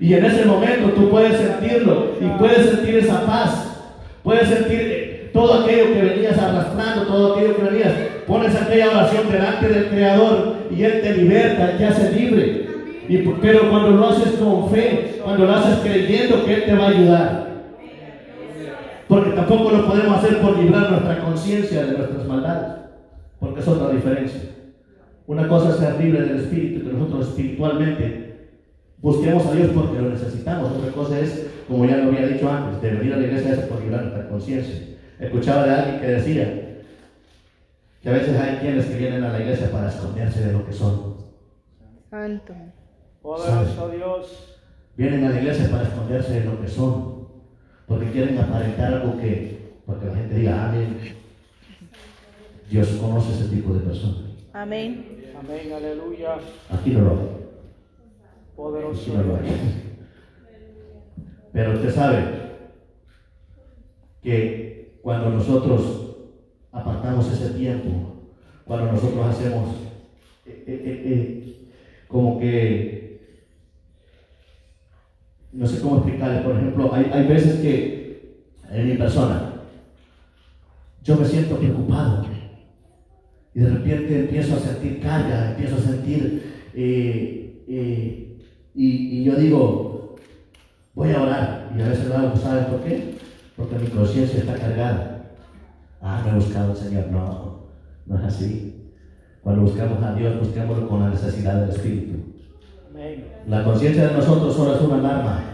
Y 0.00 0.14
en 0.14 0.24
ese 0.24 0.44
momento 0.46 0.90
tú 0.94 1.10
puedes 1.10 1.36
sentirlo 1.36 2.12
y 2.20 2.24
puedes 2.38 2.70
sentir 2.70 2.98
esa 2.98 3.26
paz, 3.26 3.76
puedes 4.22 4.48
sentir 4.48 5.30
todo 5.34 5.62
aquello 5.64 5.92
que 5.92 6.02
venías 6.02 6.38
arrastrando, 6.38 7.02
todo 7.06 7.34
aquello 7.34 7.56
que 7.56 7.62
venías, 7.64 7.92
pones 8.28 8.54
aquella 8.54 8.90
oración 8.90 9.30
delante 9.30 9.68
del 9.68 9.86
Creador 9.88 10.54
y 10.70 10.84
Él 10.84 11.00
te 11.02 11.14
liberta, 11.16 11.76
te 11.76 11.84
hace 11.84 12.12
libre. 12.12 12.66
Y, 13.08 13.18
pero 13.42 13.68
cuando 13.70 13.90
lo 13.90 14.08
haces 14.08 14.34
con 14.40 14.70
fe, 14.70 15.16
cuando 15.24 15.46
lo 15.46 15.52
haces 15.52 15.78
creyendo 15.82 16.44
que 16.44 16.54
Él 16.54 16.64
te 16.64 16.74
va 16.74 16.84
a 16.86 16.90
ayudar. 16.90 17.49
Porque 19.10 19.30
tampoco 19.32 19.72
lo 19.72 19.86
podemos 19.88 20.18
hacer 20.18 20.40
por 20.40 20.56
librar 20.56 20.88
nuestra 20.88 21.18
conciencia 21.18 21.84
de 21.84 21.98
nuestras 21.98 22.28
maldades. 22.28 22.78
Porque 23.40 23.58
es 23.58 23.66
otra 23.66 23.88
diferencia. 23.90 24.40
Una 25.26 25.48
cosa 25.48 25.70
es 25.70 25.76
ser 25.78 26.00
libre 26.00 26.22
del 26.22 26.38
espíritu, 26.38 26.86
que 26.86 26.92
nosotros 26.92 27.28
espiritualmente 27.30 28.50
busquemos 28.98 29.44
a 29.46 29.54
Dios 29.54 29.70
porque 29.74 30.00
lo 30.00 30.10
necesitamos. 30.10 30.70
Otra 30.70 30.92
cosa 30.92 31.18
es, 31.18 31.48
como 31.66 31.86
ya 31.86 31.96
lo 31.96 32.04
había 32.04 32.28
dicho 32.28 32.48
antes, 32.48 32.80
de 32.80 32.90
venir 32.98 33.14
a 33.14 33.16
la 33.16 33.26
iglesia 33.26 33.54
es 33.54 33.58
por 33.62 33.82
librar 33.82 34.02
nuestra 34.02 34.28
conciencia. 34.28 34.76
Escuchaba 35.18 35.64
de 35.64 35.74
alguien 35.74 36.00
que 36.00 36.06
decía 36.06 36.78
que 38.02 38.08
a 38.08 38.12
veces 38.12 38.38
hay 38.38 38.58
quienes 38.58 38.86
que 38.86 38.96
vienen 38.96 39.24
a 39.24 39.32
la 39.32 39.40
iglesia 39.40 39.72
para 39.72 39.88
esconderse 39.88 40.46
de 40.46 40.52
lo 40.52 40.64
que 40.64 40.72
son. 40.72 41.16
Santo. 42.08 42.54
Poderoso 43.22 43.88
Dios. 43.88 44.58
Vienen 44.96 45.24
a 45.24 45.30
la 45.30 45.40
iglesia 45.40 45.68
para 45.68 45.82
esconderse 45.82 46.32
de 46.32 46.44
lo 46.44 46.60
que 46.60 46.68
son. 46.68 47.19
Porque 47.90 48.12
quieren 48.12 48.38
aparentar 48.38 48.94
algo 48.94 49.18
que, 49.18 49.72
porque 49.84 50.06
la 50.06 50.14
gente 50.14 50.34
diga, 50.36 50.68
amén. 50.68 50.96
Dios 52.70 52.88
conoce 53.00 53.32
ese 53.32 53.48
tipo 53.52 53.74
de 53.74 53.80
personas. 53.80 54.30
Amén. 54.52 55.24
Amén, 55.36 55.72
aleluya. 55.72 56.36
Aquí 56.70 56.90
no 56.90 57.00
lo 57.00 57.10
hay. 57.10 57.28
Poderoso 58.54 59.00
Aquí 59.02 59.10
no 59.10 59.22
lo 59.24 59.34
hay. 59.34 59.42
Pero 61.52 61.72
usted 61.72 61.92
sabe 61.92 62.24
que 64.22 65.00
cuando 65.02 65.30
nosotros 65.30 66.14
apartamos 66.70 67.32
ese 67.32 67.54
tiempo, 67.54 68.28
cuando 68.66 68.92
nosotros 68.92 69.26
hacemos 69.26 69.68
eh, 70.46 70.64
eh, 70.64 71.02
eh, 71.06 71.68
como 72.06 72.38
que, 72.38 72.99
no 75.60 75.66
sé 75.66 75.78
cómo 75.82 75.96
explicarle, 75.96 76.40
por 76.40 76.56
ejemplo, 76.56 76.90
hay, 76.94 77.10
hay 77.12 77.28
veces 77.28 77.60
que 77.60 78.40
en 78.70 78.88
mi 78.88 78.94
persona, 78.94 79.56
yo 81.02 81.16
me 81.16 81.26
siento 81.26 81.58
preocupado 81.58 82.24
y 83.54 83.60
de 83.60 83.68
repente 83.68 84.20
empiezo 84.20 84.56
a 84.56 84.58
sentir 84.58 85.02
carga, 85.02 85.50
empiezo 85.50 85.76
a 85.76 85.80
sentir, 85.80 86.70
eh, 86.72 87.62
eh, 87.68 88.38
y, 88.74 88.86
y 89.18 89.24
yo 89.24 89.34
digo, 89.34 90.16
voy 90.94 91.12
a 91.12 91.20
orar, 91.20 91.72
y 91.76 91.82
a 91.82 91.88
veces 91.88 92.06
lo 92.06 92.16
hago, 92.16 92.36
¿saben 92.36 92.64
por 92.64 92.80
qué? 92.80 93.16
Porque 93.54 93.76
mi 93.76 93.88
conciencia 93.88 94.38
está 94.38 94.54
cargada. 94.54 95.34
Ah, 96.00 96.22
me 96.24 96.30
he 96.30 96.34
buscado 96.36 96.70
al 96.70 96.76
Señor. 96.78 97.08
No, 97.08 97.66
no 98.06 98.18
es 98.18 98.24
así. 98.24 98.94
Cuando 99.42 99.60
buscamos 99.60 100.02
a 100.02 100.14
Dios, 100.14 100.40
busquémoslo 100.40 100.88
con 100.88 101.00
la 101.00 101.10
necesidad 101.10 101.60
del 101.60 101.76
Espíritu. 101.76 102.30
La 103.46 103.62
conciencia 103.62 104.08
de 104.08 104.14
nosotros 104.14 104.56
solo 104.56 104.74
es 104.74 104.80
una 104.80 104.96
alarma 104.96 105.49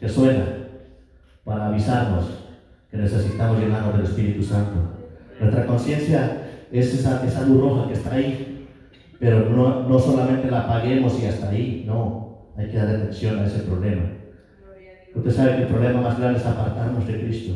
que 0.00 0.08
suena 0.08 0.44
para 1.44 1.68
avisarnos 1.68 2.46
que 2.90 2.96
necesitamos 2.96 3.58
llenarnos 3.58 3.96
del 3.96 4.06
Espíritu 4.06 4.42
Santo. 4.42 4.96
Nuestra 5.40 5.66
conciencia 5.66 6.42
es 6.72 6.94
esa, 6.94 7.24
esa 7.26 7.46
luz 7.46 7.60
roja 7.60 7.88
que 7.88 7.94
está 7.94 8.14
ahí, 8.14 8.68
pero 9.18 9.50
no, 9.50 9.88
no 9.88 9.98
solamente 9.98 10.50
la 10.50 10.62
apaguemos 10.62 11.20
y 11.20 11.26
hasta 11.26 11.48
ahí, 11.48 11.84
no, 11.86 12.48
hay 12.56 12.68
que 12.68 12.76
dar 12.76 12.88
atención 12.88 13.38
a 13.38 13.46
ese 13.46 13.60
problema. 13.60 14.02
Usted 15.14 15.30
sabe 15.30 15.56
que 15.56 15.62
el 15.62 15.68
problema 15.68 16.00
más 16.00 16.18
grande 16.18 16.38
es 16.38 16.46
apartarnos 16.46 17.06
de 17.06 17.20
Cristo, 17.20 17.54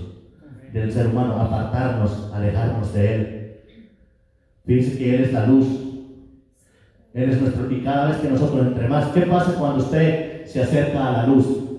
del 0.72 0.92
ser 0.92 1.08
humano, 1.08 1.38
apartarnos, 1.38 2.30
alejarnos 2.32 2.92
de 2.94 3.14
Él. 3.14 3.56
Fíjense 4.64 4.98
que 4.98 5.14
Él 5.14 5.24
es 5.24 5.32
la 5.32 5.46
luz, 5.46 5.66
Él 7.12 7.30
es 7.30 7.40
nuestro, 7.40 7.70
y 7.70 7.82
cada 7.82 8.08
vez 8.08 8.16
que 8.18 8.30
nosotros 8.30 8.66
entre 8.66 8.88
más, 8.88 9.08
¿qué 9.08 9.22
pasa 9.22 9.54
cuando 9.58 9.84
usted 9.84 10.46
se 10.46 10.62
acerca 10.62 11.08
a 11.08 11.12
la 11.12 11.26
luz? 11.26 11.69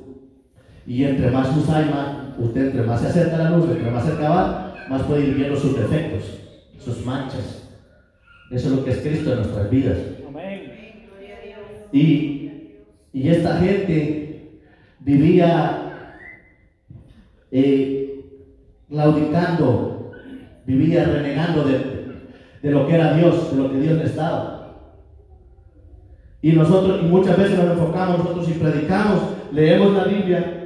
Y 0.88 1.04
entre 1.04 1.30
más 1.32 1.56
luz 1.56 1.70
hay, 1.70 1.86
más, 1.86 2.08
usted 2.40 2.68
entre 2.68 2.84
más 2.84 3.02
se 3.02 3.08
acerca 3.08 3.36
a 3.36 3.44
la 3.44 3.58
luz, 3.58 3.70
entre 3.70 3.92
más 3.92 4.06
cerca 4.06 4.30
va, 4.30 4.76
más 4.90 5.04
puede 5.04 5.28
ir 5.28 5.36
viendo 5.36 5.56
sus 5.56 5.78
defectos, 5.78 6.40
sus 6.80 7.06
manchas. 7.06 7.70
Eso 8.50 8.70
es 8.70 8.76
lo 8.76 8.84
que 8.84 8.92
es 8.92 8.98
Cristo 8.98 9.32
en 9.32 9.38
nuestras 9.38 9.70
vidas. 9.70 9.98
Y, 11.94 12.52
y 13.14 13.30
esta 13.30 13.58
gente 13.58 14.60
vivía 15.00 16.18
eh, 17.52 18.26
claudicando, 18.90 20.12
vivía 20.66 21.06
renegando 21.06 21.64
de, 21.64 22.02
de 22.62 22.72
lo 22.72 22.88
que 22.88 22.96
era 22.96 23.14
Dios, 23.14 23.52
de 23.52 23.62
lo 23.62 23.72
que 23.72 23.80
Dios 23.80 23.98
les 23.98 24.16
daba. 24.16 24.62
Y 26.42 26.54
nosotros, 26.54 27.02
y 27.04 27.06
muchas 27.06 27.38
veces 27.38 27.58
nos 27.58 27.72
enfocamos 27.72 28.20
nosotros 28.20 28.50
y 28.50 28.54
predicamos, 28.54 29.22
leemos 29.52 29.94
la 29.94 30.06
Biblia 30.06 30.61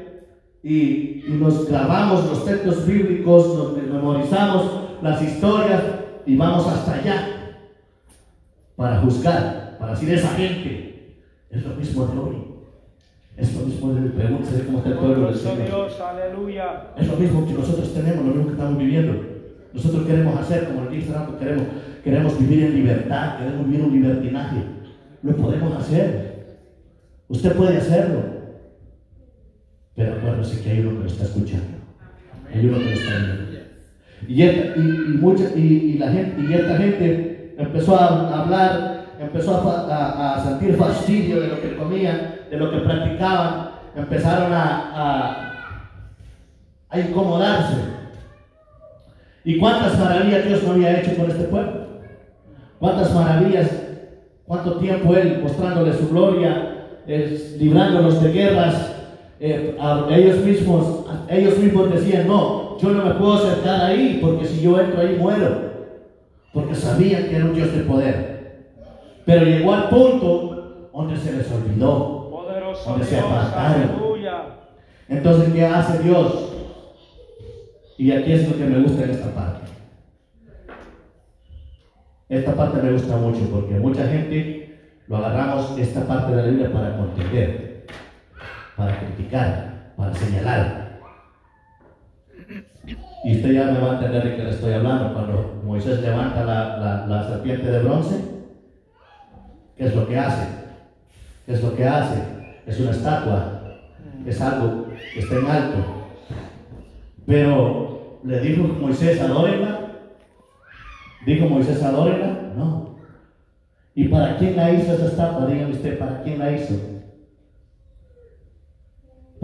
y, 0.65 1.24
y 1.27 1.38
nos 1.39 1.69
grabamos 1.69 2.25
los 2.25 2.43
textos 2.43 2.88
bíblicos, 2.88 3.55
nos 3.55 3.77
memorizamos 3.77 4.72
las 5.03 5.22
historias 5.22 5.84
y 6.25 6.36
vamos 6.36 6.65
hasta 6.67 6.95
allá 6.95 7.27
para 8.75 9.00
juzgar, 9.01 9.77
para 9.77 9.91
decir 9.91 10.12
esa 10.12 10.29
gente 10.29 11.22
es 11.51 11.63
lo 11.63 11.75
mismo 11.75 12.07
de 12.07 12.17
hoy. 12.17 12.36
Es 13.38 13.53
lo 13.53 13.67
mismo 13.67 13.93
de 13.93 14.10
pregúntese 14.10 14.65
cómo 14.65 14.79
está 14.79 14.89
el 14.89 14.98
pueblo 14.98 15.27
del 15.27 15.36
Señor. 15.36 15.89
Es 16.98 17.07
lo 17.07 17.15
mismo 17.17 17.45
que 17.45 17.53
nosotros 17.53 17.93
tenemos, 17.93 18.25
lo 18.25 18.31
mismo 18.31 18.45
que 18.48 18.53
estamos 18.53 18.77
viviendo. 18.79 19.24
Nosotros 19.72 20.07
queremos 20.07 20.39
hacer 20.39 20.65
como 20.65 20.79
el 20.79 20.86
Espíritu 20.88 21.13
Santo, 21.13 21.38
queremos, 21.38 21.67
queremos 22.03 22.39
vivir 22.39 22.63
en 22.63 22.74
libertad, 22.74 23.38
queremos 23.38 23.67
vivir 23.67 23.81
un 23.86 23.93
libertinaje. 23.93 24.57
Lo 25.22 25.36
podemos 25.36 25.75
hacer. 25.75 26.63
Usted 27.27 27.55
puede 27.55 27.77
hacerlo. 27.77 28.35
Pero 29.95 30.15
acuérdese 30.15 30.61
que 30.61 30.71
hay 30.71 30.79
uno 30.81 30.97
que 30.97 31.03
lo 31.03 31.05
está 31.05 31.23
escuchando. 31.23 31.77
Hay 32.53 32.65
uno 32.65 32.77
que 32.77 32.83
lo 32.83 32.91
está 32.91 33.17
viendo. 33.17 33.45
Y, 34.27 34.41
esta, 34.41 34.73
gente, 36.77 37.55
empezó 37.57 37.95
a 37.95 38.41
hablar, 38.41 39.05
empezó 39.19 39.87
a, 39.89 40.43
sentir 40.43 40.75
fastidio 40.75 41.41
de 41.41 41.47
lo 41.47 41.61
que 41.61 41.75
comían, 41.75 42.35
de 42.49 42.57
lo 42.57 42.71
que 42.71 42.79
practicaban, 42.79 43.69
empezaron 43.95 44.51
a, 44.53 45.41
incomodarse. 46.93 47.75
¿Y 49.43 49.59
cuántas 49.59 49.99
maravillas 49.99 50.47
Dios 50.47 50.63
no 50.63 50.71
había 50.71 50.99
hecho 50.99 51.15
con 51.15 51.29
este 51.29 51.43
pueblo? 51.43 51.87
¿Cuántas 52.79 53.13
maravillas? 53.13 53.69
¿Cuánto 54.45 54.77
tiempo 54.77 55.15
Él 55.15 55.39
mostrándoles 55.41 55.97
su 55.97 56.09
gloria, 56.09 56.87
eh, 57.05 57.55
librándolos 57.59 58.23
de 58.23 58.31
guerras? 58.31 58.94
Eh, 59.39 59.77
a 59.80 60.08
ellos 60.12 60.38
mismos, 60.38 61.06
a 61.10 61.34
ellos 61.34 61.58
mismos 61.58 61.94
decían, 61.94 62.27
no, 62.27 62.77
yo 62.80 62.89
no 62.89 63.06
me 63.06 63.13
puedo 63.15 63.34
acercar 63.34 63.82
ahí 63.82 64.20
porque 64.22 64.46
si 64.46 64.62
yo 64.62 64.80
entro 64.80 65.01
ahí 65.01 65.18
muero. 65.20 65.65
Porque 66.54 66.74
sabían 66.74 67.25
que 67.25 67.36
era 67.36 67.46
un 67.46 67.54
Dios 67.54 67.74
de 67.74 67.84
poder. 67.84 68.36
Pero 69.25 69.46
llegó 69.46 69.74
al 69.74 69.89
punto 69.89 70.89
donde 70.94 71.18
se 71.18 71.34
les 71.34 71.51
olvidó. 71.51 72.30
Poderoso 72.30 72.89
Donde 72.92 73.06
se 73.06 73.20
apartaron. 73.20 74.06
Entonces, 75.08 75.54
¿qué 75.54 75.65
hace 75.65 76.01
Dios? 76.01 76.54
Y 77.98 78.12
aquí 78.12 78.32
es 78.32 78.50
lo 78.50 78.58
que 78.58 78.65
me 78.65 78.80
gusta 78.80 79.04
en 79.04 79.12
esta 79.12 79.34
parte. 79.34 79.65
Esta 82.27 82.56
parte 82.56 82.82
me 82.82 82.92
gusta 82.92 83.18
mucho 83.18 83.42
porque 83.51 83.75
mucha 83.75 84.08
gente 84.08 84.80
lo 85.08 85.18
agarramos 85.18 85.77
esta 85.77 86.08
parte 86.08 86.36
de 86.36 86.42
la 86.42 86.48
Biblia 86.48 86.74
para 86.74 86.98
contender, 86.98 87.64
para 88.75 89.00
criticar, 89.00 89.94
para 89.96 90.13
señalar. 90.13 91.00
Y 93.24 93.38
usted 93.38 93.51
ya 93.53 93.65
me 93.65 93.79
va 93.79 93.91
a 93.91 93.94
entender 93.96 94.24
de 94.24 94.36
qué 94.36 94.44
le 94.44 94.50
estoy 94.51 94.74
hablando. 94.74 95.13
Cuando 95.13 95.62
Moisés 95.65 96.01
levanta 96.01 96.44
la, 96.44 97.27
serpiente 97.27 97.72
de 97.72 97.79
bronce, 97.79 98.15
¿qué 99.77 99.86
es 99.86 99.96
lo 99.96 100.08
que 100.08 100.17
hace? 100.17 100.48
¿Qué 101.46 101.53
es 101.53 101.63
lo 101.63 101.75
que 101.75 101.88
hace? 101.88 102.22
Es 102.67 102.79
una 102.79 102.91
estatua, 102.91 103.62
es 104.25 104.41
algo 104.41 104.88
que 105.13 105.20
está 105.20 105.36
en 105.36 105.48
alto. 105.48 105.77
Pero 107.25 108.20
le 108.24 108.39
dijo 108.41 108.63
Moisés, 108.63 109.20
adórenla. 109.22 109.79
Dijo 111.25 111.48
Moisés, 111.48 111.82
adórenla. 111.82 112.53
No. 112.55 112.96
¿Y 113.96 114.08
para 114.08 114.38
quién 114.38 114.55
la 114.55 114.72
hizo 114.72 114.94
esa 114.94 115.05
estatua? 115.05 115.48
Dígame 115.48 115.74
usted, 115.74 115.98
¿para 115.98 116.22
quién 116.22 116.39
la 116.39 116.51
hizo? 116.51 116.94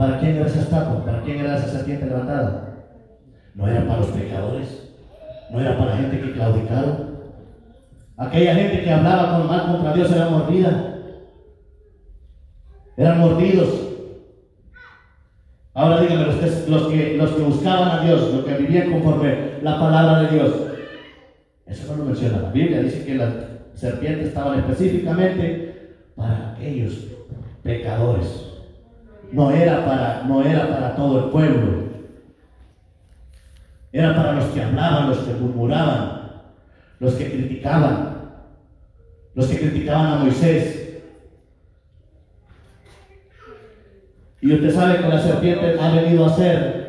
¿Para 0.02 0.18
quién 0.18 0.38
era 0.38 0.48
esa 0.48 0.62
estatua? 0.62 1.06
¿Para 1.06 1.22
quién 1.22 1.42
era 1.42 1.58
esa 1.58 1.68
serpiente 1.68 2.08
levantada? 2.08 2.88
No 3.54 3.68
era 3.68 3.86
para 3.86 4.00
los 4.00 4.08
pecadores. 4.08 4.90
No 5.52 5.62
era 5.62 5.78
para 5.78 5.96
gente 5.96 6.20
que 6.20 6.32
claudicaron. 6.32 7.20
Aquella 8.18 8.56
gente 8.56 8.82
que 8.82 8.92
hablaba 8.92 9.38
con 9.38 9.48
mal 9.48 9.68
contra 9.68 9.94
Dios 9.94 10.12
era 10.12 10.28
mordida. 10.28 10.96
Eran 12.98 13.20
mordidos. 13.20 13.70
Ahora 15.76 16.02
díganme, 16.02 16.26
los 16.26 16.68
los, 16.68 16.88
que, 16.88 17.18
los 17.18 17.30
que 17.34 17.44
buscaban 17.44 18.00
a 18.00 18.04
Dios, 18.04 18.34
los 18.34 18.44
que 18.44 18.56
vivían 18.56 18.92
conforme 18.92 19.60
la 19.62 19.80
palabra 19.80 20.24
de 20.24 20.36
Dios, 20.36 20.52
eso 21.68 21.92
no 21.92 21.98
lo 22.00 22.06
menciona 22.06 22.42
la 22.42 22.50
Biblia, 22.50 22.82
dice 22.82 23.06
que 23.06 23.16
las 23.16 23.34
serpientes 23.76 24.30
estaban 24.30 24.58
específicamente 24.62 25.92
para 26.16 26.54
aquellos 26.54 27.06
pecadores. 27.62 28.51
No 29.32 29.50
era 29.52 29.86
para, 29.86 30.24
no 30.24 30.44
era 30.44 30.70
para 30.70 30.96
todo 30.96 31.26
el 31.26 31.32
pueblo. 31.32 31.92
Era 33.94 34.16
para 34.16 34.34
los 34.34 34.46
que 34.46 34.62
hablaban, 34.62 35.10
los 35.10 35.20
que 35.20 35.34
murmuraban, 35.34 36.32
los 37.00 37.14
que 37.16 37.32
criticaban, 37.32 38.32
los 39.34 39.48
que 39.48 39.60
criticaban 39.60 40.08
a 40.08 40.16
Moisés. 40.18 41.02
Y 44.42 44.54
usted 44.54 44.74
sabe 44.74 45.00
que 45.00 45.08
la 45.08 45.22
serpiente 45.22 45.80
ha 45.80 45.92
venido 45.92 46.26
a 46.26 46.36
ser 46.36 46.82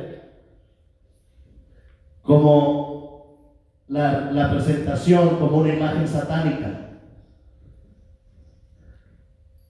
como 2.23 3.63
la, 3.89 4.31
la 4.33 4.51
presentación, 4.51 5.37
como 5.39 5.59
una 5.59 5.75
imagen 5.75 6.09
satánica. 6.09 6.79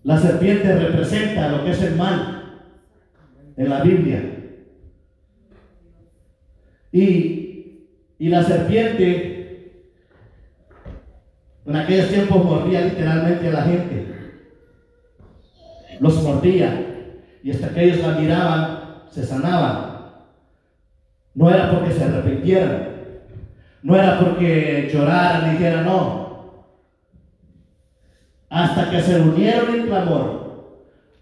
La 0.05 0.19
serpiente 0.19 0.75
representa 0.75 1.49
lo 1.49 1.65
que 1.65 1.71
es 1.71 1.83
el 1.83 1.97
mal 1.97 2.42
en 3.63 3.71
la 3.71 3.83
Biblia. 3.83 4.23
Y, 6.91 7.89
y 8.19 8.29
la 8.29 8.43
serpiente 8.43 9.33
en 11.65 11.77
aquellos 11.77 12.09
tiempos 12.09 12.45
mordía 12.45 12.83
literalmente 12.83 13.49
a 13.49 13.53
la 13.53 13.63
gente. 13.63 14.07
Los 16.01 16.23
mordía. 16.23 16.89
Y 17.43 17.51
hasta 17.51 17.69
que 17.71 17.85
ellos 17.85 17.99
la 17.99 18.19
miraban, 18.19 19.05
se 19.11 19.25
sanaban. 19.25 19.93
No 21.35 21.51
era 21.51 21.71
porque 21.71 21.93
se 21.93 22.05
arrepintieran. 22.05 22.89
No 23.83 23.97
era 23.97 24.19
porque 24.19 24.91
lloraran 24.93 25.49
y 25.49 25.53
dijeran 25.53 25.85
no. 25.87 26.67
Hasta 28.49 28.91
que 28.91 29.01
se 29.01 29.21
unieron 29.21 29.75
en 29.75 29.87
clamor. 29.87 30.43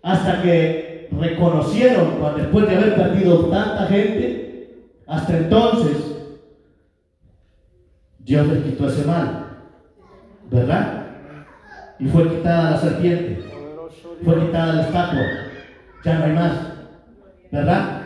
Hasta 0.02 0.42
que 0.42 0.89
reconocieron, 1.18 2.18
después 2.36 2.68
de 2.68 2.76
haber 2.76 2.94
perdido 2.94 3.46
tanta 3.46 3.86
gente, 3.86 4.86
hasta 5.06 5.36
entonces, 5.36 6.16
Dios 8.20 8.46
les 8.48 8.62
quitó 8.64 8.88
ese 8.88 9.04
mal. 9.04 9.46
¿Verdad? 10.50 11.06
Y 11.98 12.06
fue 12.06 12.28
quitada 12.28 12.72
la 12.72 12.76
serpiente. 12.78 13.44
Fue 14.24 14.40
quitada 14.40 14.74
la 14.74 14.82
estatua. 14.82 15.22
Ya 16.04 16.18
no 16.18 16.24
hay 16.24 16.32
más. 16.32 16.52
¿Verdad? 17.50 18.02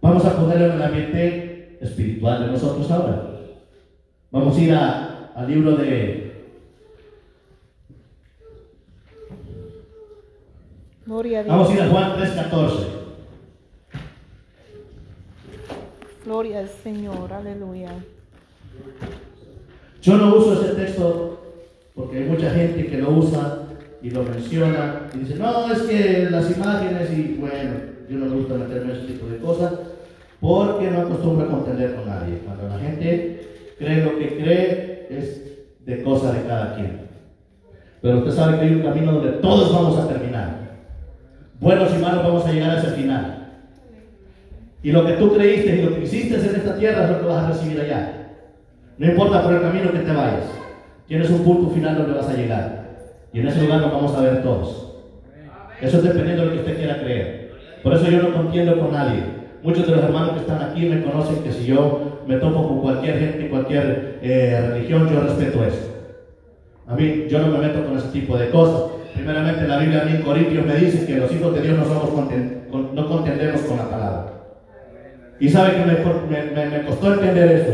Vamos 0.00 0.24
a 0.24 0.36
ponerlo 0.36 0.66
en 0.66 0.72
el 0.72 0.82
ambiente 0.82 1.78
espiritual 1.80 2.44
de 2.44 2.52
nosotros 2.52 2.90
ahora. 2.90 3.30
Vamos 4.30 4.56
a 4.56 4.60
ir 4.60 4.74
al 4.74 5.46
libro 5.46 5.76
de 5.76 6.21
Gloria 11.04 11.40
a 11.40 11.42
Vamos 11.42 11.70
a 11.70 11.74
ir 11.74 11.80
a 11.82 11.88
Juan 11.88 12.12
3:14. 12.16 13.02
Gloria 16.24 16.58
al 16.60 16.68
Señor. 16.68 17.32
Aleluya. 17.32 17.90
Yo 20.00 20.16
no 20.16 20.36
uso 20.36 20.62
ese 20.62 20.74
texto 20.74 21.40
porque 21.94 22.18
hay 22.18 22.24
mucha 22.24 22.50
gente 22.50 22.86
que 22.86 22.98
lo 22.98 23.10
usa 23.10 23.58
y 24.00 24.10
lo 24.10 24.22
menciona 24.22 25.08
y 25.14 25.18
dice, 25.18 25.36
no, 25.36 25.72
es 25.72 25.82
que 25.82 26.28
las 26.30 26.50
imágenes 26.56 27.10
y 27.12 27.36
bueno, 27.38 27.72
yo 28.08 28.18
no 28.18 28.26
me 28.26 28.36
gusta 28.36 28.54
meterme 28.54 28.92
en 28.92 28.98
ese 28.98 29.06
tipo 29.12 29.26
de 29.26 29.38
cosas 29.38 29.72
porque 30.40 30.90
no 30.90 31.02
acostumbro 31.02 31.46
a 31.46 31.50
contender 31.50 31.94
con 31.94 32.06
nadie. 32.06 32.38
Cuando 32.44 32.68
la 32.68 32.78
gente 32.78 33.74
cree 33.78 34.04
lo 34.04 34.18
que 34.18 34.36
cree 34.36 35.06
es 35.10 35.42
de 35.84 36.02
cosa 36.02 36.32
de 36.32 36.46
cada 36.46 36.74
quien. 36.74 37.02
Pero 38.00 38.18
usted 38.18 38.32
sabe 38.32 38.58
que 38.58 38.64
hay 38.64 38.74
un 38.74 38.82
camino 38.82 39.12
donde 39.12 39.32
todos 39.38 39.72
vamos 39.72 39.98
a 39.98 40.08
terminar. 40.08 40.61
Buenos 41.62 41.94
y 41.94 42.02
malos 42.02 42.24
vamos 42.24 42.44
a 42.44 42.50
llegar 42.50 42.70
a 42.70 42.78
ese 42.80 42.88
final. 42.88 43.50
Y 44.82 44.90
lo 44.90 45.06
que 45.06 45.12
tú 45.12 45.32
creíste 45.32 45.76
y 45.76 45.82
lo 45.82 45.94
que 45.94 46.02
hiciste 46.02 46.34
en 46.34 46.56
esta 46.56 46.76
tierra 46.76 47.04
es 47.04 47.10
lo 47.10 47.20
que 47.20 47.26
vas 47.26 47.44
a 47.44 47.48
recibir 47.52 47.80
allá. 47.80 48.34
No 48.98 49.06
importa 49.06 49.44
por 49.44 49.54
el 49.54 49.60
camino 49.60 49.92
que 49.92 50.00
te 50.00 50.12
vayas. 50.12 50.50
Tienes 51.06 51.30
un 51.30 51.44
punto 51.44 51.72
final 51.72 51.98
donde 51.98 52.18
vas 52.18 52.28
a 52.28 52.34
llegar. 52.34 52.84
Y 53.32 53.38
en 53.38 53.46
ese 53.46 53.62
lugar 53.62 53.80
nos 53.80 53.92
vamos 53.92 54.12
a 54.12 54.22
ver 54.22 54.42
todos. 54.42 54.92
Eso 55.80 55.98
es 55.98 56.02
dependiendo 56.02 56.42
de 56.42 56.48
lo 56.48 56.52
que 56.54 56.60
usted 56.62 56.78
quiera 56.78 56.98
creer. 56.98 57.52
Por 57.84 57.94
eso 57.94 58.10
yo 58.10 58.22
no 58.22 58.34
contiendo 58.34 58.80
con 58.80 58.90
nadie. 58.90 59.22
Muchos 59.62 59.86
de 59.86 59.94
los 59.94 60.04
hermanos 60.04 60.32
que 60.32 60.40
están 60.40 60.62
aquí 60.62 60.86
me 60.86 61.04
conocen 61.04 61.44
que 61.44 61.52
si 61.52 61.66
yo 61.66 62.24
me 62.26 62.38
topo 62.38 62.66
con 62.66 62.80
cualquier 62.80 63.20
gente, 63.20 63.48
cualquier 63.48 64.18
eh, 64.20 64.68
religión, 64.72 65.08
yo 65.08 65.20
respeto 65.20 65.64
eso. 65.64 66.01
A 66.92 66.94
mí, 66.94 67.24
yo 67.28 67.38
no 67.38 67.46
me 67.48 67.58
meto 67.66 67.84
con 67.84 67.96
ese 67.96 68.08
tipo 68.08 68.36
de 68.36 68.50
cosas. 68.50 68.82
Primeramente, 69.14 69.66
la 69.66 69.78
Biblia 69.78 70.02
a 70.02 70.04
mí 70.04 70.12
en 70.16 70.22
Corintios 70.22 70.66
me 70.66 70.74
dice 70.74 71.06
que 71.06 71.16
los 71.18 71.32
hijos 71.32 71.54
de 71.54 71.62
Dios 71.62 71.78
no 71.78 71.84
somos 71.84 72.10
conten- 72.10 72.68
con- 72.70 72.94
no 72.94 73.08
contendemos 73.08 73.60
con 73.62 73.76
la 73.78 73.88
palabra. 73.90 74.26
Y 75.40 75.48
sabe 75.48 75.72
que 75.72 75.84
me, 75.84 75.94
me- 75.94 76.50
me- 76.52 76.78
me 76.78 76.84
costó 76.84 77.14
entender 77.14 77.50
esto. 77.52 77.72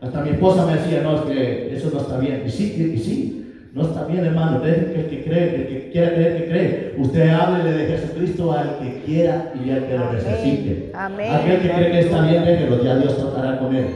Hasta 0.00 0.20
mi 0.22 0.30
esposa 0.30 0.66
me 0.66 0.74
decía, 0.76 1.00
no, 1.02 1.14
es 1.16 1.20
que 1.22 1.74
eso 1.76 1.90
no 1.92 2.00
está 2.00 2.18
bien. 2.18 2.42
Y 2.46 2.50
sí, 2.50 2.92
y 2.94 2.98
sí, 2.98 3.68
no 3.72 3.82
está 3.82 4.04
bien, 4.04 4.24
hermano. 4.24 4.60
Deje 4.60 4.92
que 4.92 5.00
el 5.00 5.06
que 5.08 5.24
cree, 5.24 5.54
el 5.56 5.66
que 5.68 5.90
quiera 5.90 6.14
creer 6.14 6.36
que 6.36 6.48
cree. 6.48 6.94
Usted 6.98 7.28
háblele 7.30 7.72
de 7.72 7.86
Jesucristo 7.86 8.52
al 8.52 8.78
que 8.78 9.02
quiera 9.04 9.52
y 9.64 9.70
al 9.70 9.86
que 9.86 9.98
lo 9.98 10.12
necesite. 10.12 10.90
Amén. 10.94 11.32
Aquel 11.34 11.60
que 11.60 11.70
cree 11.70 11.90
que 11.90 12.00
está 12.00 12.22
bien, 12.26 12.44
déjelo, 12.44 12.82
ya 12.84 12.96
Dios 12.98 13.16
tratará 13.18 13.58
con 13.58 13.74
él. 13.74 13.86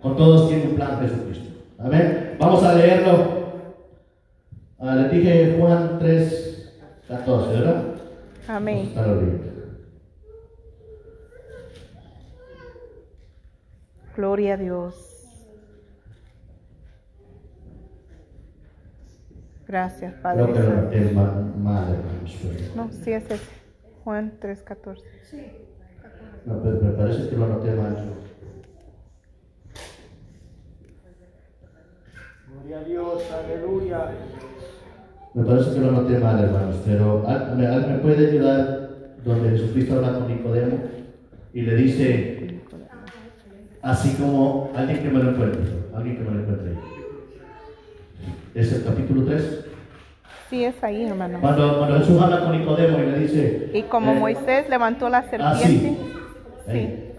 Con 0.00 0.16
todos 0.16 0.48
tiene 0.48 0.64
un 0.64 0.76
plan 0.76 0.98
Jesucristo. 1.00 1.44
Amén. 1.78 2.30
Vamos 2.38 2.62
a 2.62 2.74
leerlo. 2.74 3.35
Ah, 4.78 4.94
le 4.94 5.08
dije 5.08 5.56
Juan 5.58 5.98
3, 5.98 6.72
14, 7.08 7.52
¿verdad? 7.52 7.84
Amén. 8.48 8.92
Gloria 14.14 14.54
a 14.54 14.56
Dios. 14.56 15.12
Gracias, 19.66 20.14
Padre. 20.22 20.44
Creo 20.44 20.54
que 20.54 20.60
lo 20.60 20.66
pero- 20.68 20.80
No, 22.76 22.90
sí 22.92 23.12
es 23.12 23.24
ese. 23.30 23.40
Juan 24.04 24.38
3.14. 24.40 25.02
No, 26.44 26.62
pero 26.62 26.80
me 26.80 26.90
parece 26.92 27.28
que 27.28 27.36
lo 27.36 27.44
anoté 27.46 27.72
mal. 27.72 27.96
Gloria 32.52 32.78
a 32.78 32.84
Dios, 32.84 33.22
aleluya. 33.32 34.10
Me 35.36 35.44
parece 35.44 35.74
que 35.74 35.80
lo 35.80 35.90
anoté 35.90 36.18
mal, 36.18 36.42
hermanos, 36.42 36.76
pero 36.86 37.22
¿al- 37.28 37.56
¿me, 37.58 37.98
puede 37.98 38.30
ayudar 38.30 38.88
donde 39.22 39.50
Jesucristo 39.50 39.96
habla 39.96 40.14
con 40.14 40.28
Nicodemo 40.28 40.78
y 41.52 41.60
le 41.60 41.76
dice, 41.76 42.62
así 43.82 44.14
como 44.14 44.70
alguien 44.74 45.02
que 45.02 45.10
me 45.10 45.22
lo 45.22 45.32
encuentre, 45.32 45.60
alguien 45.94 46.16
que 46.16 46.22
me 46.22 46.30
lo 46.30 46.40
encuentre. 46.40 46.72
Es 48.54 48.72
el 48.72 48.84
capítulo 48.84 49.26
3. 49.26 49.64
Sí 50.48 50.64
es 50.64 50.82
ahí, 50.82 51.04
hermano. 51.04 51.38
Cuando, 51.42 51.80
cuando 51.80 51.98
Jesús 51.98 52.18
habla 52.18 52.40
con 52.40 52.58
Nicodemo 52.58 52.98
y 52.98 53.02
le 53.10 53.18
dice, 53.18 53.70
Y 53.74 53.82
como 53.82 54.12
eh, 54.12 54.18
Moisés 54.18 54.70
levantó 54.70 55.10
la 55.10 55.18
ah, 55.18 55.54
serpiente. 55.54 55.68
sí. 55.68 55.98
Sí. 56.64 56.70
Ahí. 56.78 57.12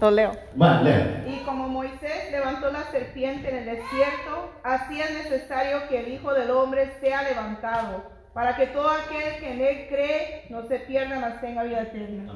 Lo 0.00 0.10
leo. 0.12 0.30
Va, 0.60 0.80
lea. 0.80 1.24
Como 1.44 1.68
Moisés 1.68 2.30
levantó 2.32 2.72
la 2.72 2.84
serpiente 2.90 3.50
en 3.50 3.56
el 3.56 3.64
desierto, 3.66 4.52
así 4.62 5.00
es 5.00 5.10
necesario 5.24 5.88
que 5.88 6.00
el 6.00 6.12
Hijo 6.14 6.32
del 6.32 6.50
Hombre 6.50 6.90
sea 7.00 7.22
levantado, 7.22 8.04
para 8.32 8.56
que 8.56 8.68
todo 8.68 8.88
aquel 8.88 9.40
que 9.40 9.52
en 9.52 9.60
él 9.60 9.86
cree 9.88 10.44
no 10.48 10.66
se 10.66 10.78
pierda, 10.80 11.20
mas 11.20 11.40
tenga 11.40 11.64
vida 11.64 11.82
eterna. 11.82 12.32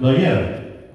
¿Lo 0.00 0.08
oyeron? 0.08 0.44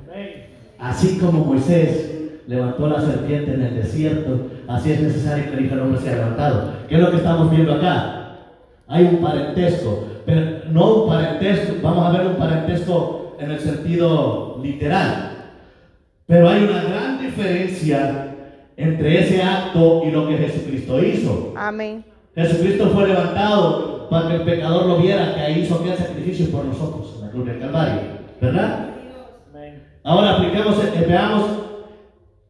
Amén. 0.03 0.47
Así 0.79 1.19
como 1.19 1.45
Moisés 1.45 2.41
levantó 2.47 2.87
la 2.87 3.01
serpiente 3.01 3.53
en 3.53 3.61
el 3.61 3.75
desierto, 3.75 4.49
así 4.67 4.91
es 4.91 5.01
necesario 5.01 5.51
que 5.51 5.57
el 5.57 5.65
Hijo 5.65 5.75
del 5.75 5.83
Hombre 5.83 6.01
sea 6.01 6.15
levantado. 6.15 6.73
¿Qué 6.89 6.95
es 6.95 7.01
lo 7.01 7.11
que 7.11 7.17
estamos 7.17 7.51
viendo 7.51 7.73
acá? 7.73 8.37
Hay 8.87 9.05
un 9.05 9.21
parentesco, 9.21 10.07
pero 10.25 10.41
no 10.69 10.95
un 10.95 11.09
parentesco, 11.09 11.75
vamos 11.83 12.05
a 12.07 12.17
ver 12.17 12.27
un 12.27 12.35
parentesco 12.35 13.37
en 13.39 13.51
el 13.51 13.59
sentido 13.59 14.59
literal. 14.61 15.29
Pero 16.25 16.49
hay 16.49 16.63
una 16.63 16.83
gran 16.83 17.12
diferencia 17.35 18.35
entre 18.77 19.21
ese 19.21 19.41
acto 19.41 20.03
y 20.05 20.11
lo 20.11 20.27
que 20.27 20.37
Jesucristo 20.37 21.03
hizo. 21.03 21.53
Amén. 21.55 22.03
Jesucristo 22.35 22.89
fue 22.89 23.07
levantado 23.07 24.09
para 24.09 24.27
que 24.27 24.35
el 24.35 24.41
pecador 24.43 24.85
lo 24.85 24.97
viera, 24.97 25.35
que 25.35 25.41
ahí 25.41 25.61
hizo 25.61 25.75
aquel 25.75 25.95
sacrificio 25.95 26.49
por 26.51 26.65
nosotros 26.65 27.15
en 27.15 27.21
la 27.25 27.31
cruz 27.31 27.45
del 27.45 27.59
Calvario. 27.59 28.01
¿Verdad? 28.41 28.89
Amén. 29.49 29.83
Ahora 30.03 30.35
apliquemos, 30.35 30.83
eh, 30.83 31.05
veamos, 31.07 31.43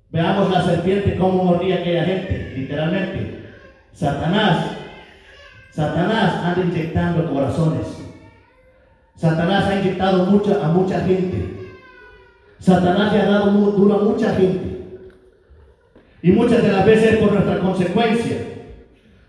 veamos 0.10 0.52
la 0.52 0.62
serpiente 0.64 1.18
cómo 1.18 1.44
mordía 1.44 1.76
aquella 1.76 2.06
gente, 2.06 2.54
literalmente. 2.58 3.44
Satanás, 3.92 4.78
Satanás 5.72 6.36
anda 6.44 6.66
inyectando 6.66 7.32
corazones. 7.32 8.00
Satanás 9.16 9.66
ha 9.66 9.76
inyectado 9.76 10.26
mucha, 10.26 10.66
a 10.66 10.70
mucha 10.70 11.00
gente. 11.02 11.54
Satanás 12.60 13.12
le 13.12 13.22
ha 13.22 13.26
dado 13.26 13.52
duro 13.52 13.96
a 13.96 14.04
mucha 14.04 14.34
gente. 14.36 14.73
Y 16.24 16.32
muchas 16.32 16.64
de 16.64 16.72
las 16.72 16.86
veces 16.86 17.14
es 17.14 17.18
por 17.18 17.34
nuestra 17.34 17.60
consecuencia. 17.60 18.38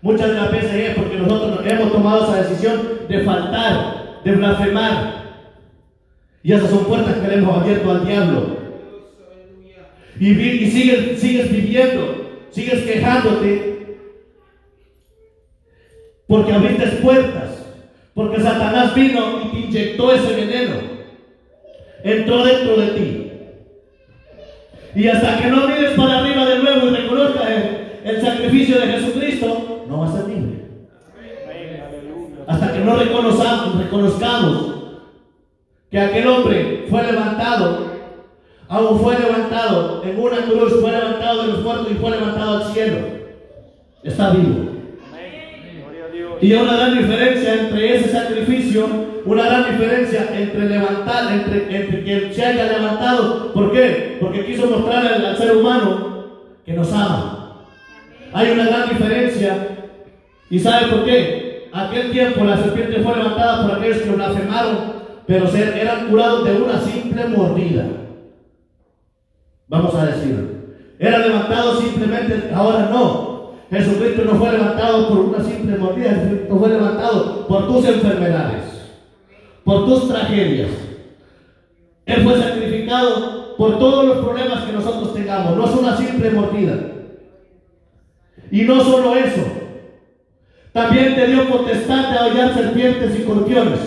Muchas 0.01 0.29
de 0.29 0.33
las 0.35 0.51
veces 0.51 0.73
es 0.73 0.95
porque 0.95 1.17
nosotros 1.17 1.59
hemos 1.65 1.91
tomado 1.91 2.23
esa 2.23 2.43
decisión 2.43 2.81
de 3.09 3.19
faltar, 3.19 4.21
de 4.23 4.31
blasfemar. 4.31 5.25
Y 6.41 6.53
esas 6.53 6.69
son 6.69 6.85
puertas 6.85 7.15
que 7.15 7.27
le 7.27 7.35
hemos 7.35 7.57
abierto 7.61 7.91
al 7.91 8.05
diablo. 8.05 8.57
Y, 10.17 10.33
sigues, 10.71 11.19
sigues 11.19 11.51
viviendo, 11.51 12.45
sigues 12.51 12.83
quejándote, 12.85 13.97
porque 16.27 16.53
abriste 16.53 16.87
puertas, 17.03 17.73
porque 18.13 18.39
Satanás 18.39 18.95
vino 18.95 19.41
y 19.41 19.49
te 19.49 19.57
inyectó 19.57 20.13
ese 20.13 20.33
veneno. 20.33 20.75
Entró 22.05 22.45
dentro 22.45 22.77
de 22.77 22.87
ti. 22.87 23.31
Y 24.95 25.07
hasta 25.09 25.37
que 25.37 25.49
no 25.49 25.67
mires 25.67 25.91
para 25.91 26.19
arriba 26.19 26.34
de 26.55 26.63
nuevo 26.63 26.87
y 26.87 26.95
reconozcas 26.95 27.49
el, 28.03 28.21
sacrificio 28.21 28.79
de 28.79 28.87
Jesucristo, 28.87 29.85
no 29.87 29.99
vas 29.99 30.13
a 30.13 30.17
ser 30.17 30.27
libre. 30.29 30.65
Hasta 32.47 32.73
que 32.73 32.79
no 32.79 32.95
reconozcamos, 32.95 33.77
reconozcamos 33.77 34.75
que 35.89 35.99
aquel 35.99 36.27
hombre 36.27 36.85
fue 36.89 37.03
levantado, 37.03 37.85
aún 38.67 38.99
fue 38.99 39.17
levantado 39.19 40.03
en 40.03 40.19
una 40.19 40.37
cruz, 40.37 40.79
fue 40.79 40.91
levantado 40.91 41.41
de 41.41 41.47
los 41.47 41.63
muertos 41.63 41.87
y 41.91 41.95
fue 41.95 42.11
levantado 42.11 42.57
al 42.57 42.73
cielo. 42.73 42.97
Está 44.03 44.29
vivo. 44.31 44.75
Y 46.41 46.51
hay 46.51 46.61
una 46.61 46.75
gran 46.75 46.97
diferencia 46.97 47.53
entre 47.53 47.95
ese 47.95 48.11
sacrificio, 48.11 48.87
una 49.25 49.45
gran 49.45 49.71
diferencia 49.71 50.29
entre 50.33 50.69
levantar, 50.69 51.31
entre, 51.31 51.75
entre 51.75 52.03
que 52.03 52.33
se 52.33 52.45
haya 52.45 52.77
levantado. 52.77 53.53
¿Por 53.53 53.71
qué? 53.71 54.17
Porque 54.19 54.45
quiso 54.45 54.67
mostrar 54.67 55.05
al, 55.07 55.37
ser 55.37 55.55
humano 55.55 56.14
que 56.65 56.73
nos 56.73 56.91
ama. 56.91 57.65
Hay 58.33 58.51
una 58.51 58.65
gran 58.65 58.89
diferencia. 58.89 59.67
¿Y 60.49 60.59
sabe 60.59 60.87
por 60.87 61.05
qué? 61.05 61.69
Aquel 61.71 62.11
tiempo 62.11 62.43
la 62.43 62.57
serpiente 62.57 63.01
fue 63.01 63.15
levantada 63.15 63.67
por 63.67 63.77
aquellos 63.77 63.99
que 63.99 64.11
blasfemaron, 64.11 64.77
pero 65.27 65.47
eran 65.47 66.07
curados 66.07 66.45
de 66.45 66.55
una 66.61 66.79
simple 66.79 67.27
mordida. 67.27 67.85
Vamos 69.67 69.95
a 69.95 70.05
decirlo. 70.05 70.55
Era 70.97 71.19
levantado 71.19 71.81
simplemente, 71.81 72.51
ahora 72.53 72.89
no. 72.91 73.51
Jesucristo 73.69 74.23
no 74.23 74.35
fue 74.35 74.51
levantado 74.51 75.09
por 75.09 75.19
una 75.19 75.43
simple 75.43 75.77
mordida, 75.77 76.11
Jesucristo 76.11 76.59
fue 76.59 76.69
levantado 76.69 77.47
por 77.47 77.67
tus 77.67 77.85
enfermedades, 77.85 78.63
por 79.63 79.85
tus 79.85 80.07
tragedias. 80.07 80.69
Él 82.05 82.23
fue 82.23 82.39
sacrificado 82.39 83.34
por 83.57 83.79
todos 83.79 84.05
los 84.05 84.17
problemas 84.25 84.63
que 84.63 84.73
nosotros 84.73 85.13
tengamos, 85.13 85.57
no 85.57 85.65
es 85.65 85.75
una 85.75 85.97
simple 85.97 86.29
mordida. 86.31 86.73
Y 88.51 88.63
no 88.63 88.81
solo 88.81 89.15
eso, 89.15 89.41
también 90.71 91.15
te 91.15 91.27
dio 91.27 91.47
potestad 91.47 92.11
de 92.11 92.31
hollar 92.31 92.53
serpientes 92.53 93.15
y 93.15 93.21
escorpiones. 93.21 93.79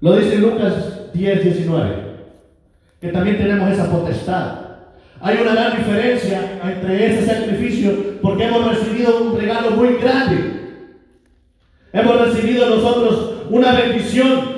Lo 0.00 0.16
dice 0.16 0.38
Lucas 0.38 1.12
10, 1.12 1.44
19, 1.44 1.96
que 3.00 3.08
también 3.08 3.38
tenemos 3.38 3.70
esa 3.70 3.90
potestad. 3.90 4.62
Hay 5.20 5.38
una 5.40 5.54
gran 5.54 5.76
diferencia 5.76 6.60
entre 6.64 7.06
ese 7.06 7.26
sacrificio 7.26 8.20
porque 8.20 8.44
hemos 8.44 8.66
recibido 8.66 9.22
un 9.22 9.38
regalo 9.38 9.70
muy 9.72 9.94
grande. 9.98 10.88
Hemos 11.92 12.20
recibido 12.22 12.70
nosotros 12.70 13.46
una 13.50 13.72
bendición. 13.72 14.51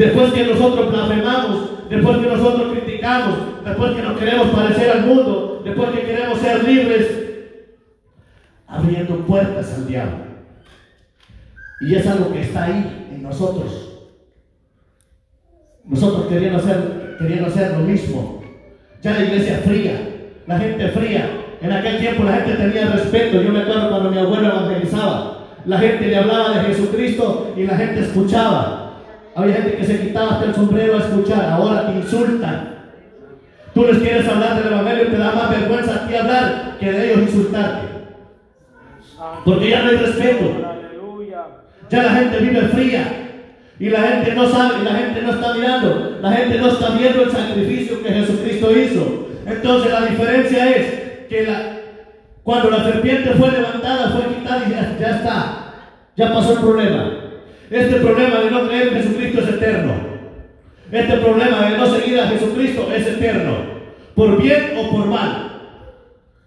Después 0.00 0.32
que 0.32 0.44
nosotros 0.44 0.90
blasfemamos, 0.90 1.90
después 1.90 2.16
que 2.16 2.26
nosotros 2.26 2.72
criticamos, 2.72 3.36
después 3.62 3.92
que 3.92 4.00
nos 4.00 4.18
queremos 4.18 4.48
parecer 4.48 4.92
al 4.92 5.06
mundo, 5.06 5.60
después 5.62 5.90
que 5.90 6.06
queremos 6.06 6.38
ser 6.38 6.64
libres, 6.64 7.06
abriendo 8.66 9.26
puertas 9.26 9.74
al 9.74 9.86
diablo. 9.86 10.24
Y 11.82 11.94
es 11.96 12.06
algo 12.06 12.32
que 12.32 12.40
está 12.40 12.64
ahí 12.64 13.08
en 13.12 13.22
nosotros. 13.22 14.00
Nosotros 15.84 16.28
queriendo 16.28 16.56
hacer, 16.56 17.16
queriendo 17.18 17.48
hacer 17.48 17.72
lo 17.72 17.80
mismo. 17.80 18.42
Ya 19.02 19.12
la 19.12 19.24
iglesia 19.24 19.60
fría, 19.62 20.00
la 20.46 20.58
gente 20.58 20.88
fría. 20.88 21.30
En 21.60 21.72
aquel 21.72 21.98
tiempo 21.98 22.24
la 22.24 22.36
gente 22.36 22.54
tenía 22.54 22.86
respeto. 22.86 23.42
Yo 23.42 23.52
me 23.52 23.60
acuerdo 23.60 23.90
cuando 23.90 24.10
mi 24.10 24.16
abuelo 24.16 24.48
evangelizaba. 24.48 25.46
La 25.66 25.76
gente 25.76 26.06
le 26.06 26.16
hablaba 26.16 26.54
de 26.54 26.72
Jesucristo 26.72 27.52
y 27.54 27.64
la 27.64 27.76
gente 27.76 28.00
escuchaba. 28.00 28.79
Había 29.34 29.54
gente 29.54 29.76
que 29.76 29.84
se 29.84 30.00
quitaba 30.00 30.32
hasta 30.32 30.46
el 30.46 30.54
sombrero 30.54 30.94
a 30.96 30.98
escuchar. 30.98 31.50
Ahora 31.50 31.86
te 31.86 31.98
insultan. 31.98 32.74
Tú 33.74 33.84
les 33.84 33.98
quieres 33.98 34.28
hablar 34.28 34.56
del 34.56 34.72
Evangelio 34.72 35.04
y 35.04 35.10
te 35.10 35.18
da 35.18 35.32
más 35.32 35.50
vergüenza 35.50 35.94
a 35.94 36.08
ti 36.08 36.14
hablar 36.16 36.76
que 36.80 36.92
de 36.92 37.12
ellos 37.12 37.22
insultarte. 37.22 37.88
Porque 39.44 39.70
ya 39.70 39.82
no 39.82 39.90
hay 39.90 39.96
respeto. 39.96 40.46
Ya 41.88 42.02
la 42.02 42.10
gente 42.10 42.38
vive 42.38 42.60
fría. 42.68 43.20
Y 43.78 43.88
la 43.88 44.00
gente 44.02 44.34
no 44.34 44.46
sabe, 44.46 44.84
la 44.84 44.94
gente 44.94 45.22
no 45.22 45.30
está 45.30 45.54
mirando, 45.54 46.18
la 46.20 46.32
gente 46.32 46.58
no 46.58 46.68
está 46.68 46.90
viendo 46.90 47.22
el 47.22 47.30
sacrificio 47.30 48.02
que 48.02 48.10
Jesucristo 48.10 48.78
hizo. 48.78 49.26
Entonces 49.46 49.90
la 49.90 50.02
diferencia 50.02 50.70
es 50.70 50.86
que 51.30 51.48
cuando 52.42 52.68
la 52.68 52.84
serpiente 52.84 53.30
fue 53.30 53.50
levantada, 53.50 54.10
fue 54.10 54.34
quitada 54.34 54.66
y 54.66 55.00
ya 55.00 55.10
está, 55.16 55.72
ya 56.14 56.30
pasó 56.30 56.52
el 56.52 56.58
problema. 56.58 57.19
Este 57.70 58.00
problema 58.00 58.40
de 58.40 58.50
no 58.50 58.66
creer 58.66 58.88
en 58.88 58.94
Jesucristo 58.94 59.40
es 59.42 59.48
eterno. 59.48 59.92
Este 60.90 61.16
problema 61.18 61.70
de 61.70 61.78
no 61.78 61.86
seguir 61.86 62.18
a 62.18 62.26
Jesucristo 62.26 62.88
es 62.92 63.06
eterno. 63.06 63.52
Por 64.16 64.42
bien 64.42 64.72
o 64.76 64.90
por 64.90 65.06
mal. 65.06 65.60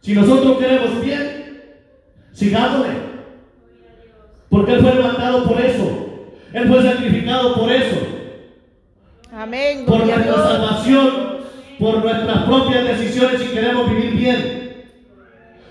Si 0.02 0.14
nosotros 0.14 0.58
queremos 0.58 1.02
bien, 1.02 1.62
sigámosle. 2.34 2.94
Porque 4.50 4.74
Él 4.74 4.82
fue 4.82 4.96
levantado 4.96 5.46
por 5.46 5.62
eso. 5.62 6.10
Él 6.52 6.68
fue 6.68 6.84
sacrificado 6.84 7.56
por 7.56 7.72
eso. 7.72 7.96
Amén. 9.32 9.86
Por 9.86 10.06
nuestra 10.06 10.36
salvación, 10.36 11.38
por 11.80 12.04
nuestras 12.04 12.44
propias 12.44 12.84
decisiones 12.84 13.42
si 13.42 13.48
queremos 13.48 13.90
vivir 13.90 14.12
bien. 14.12 14.84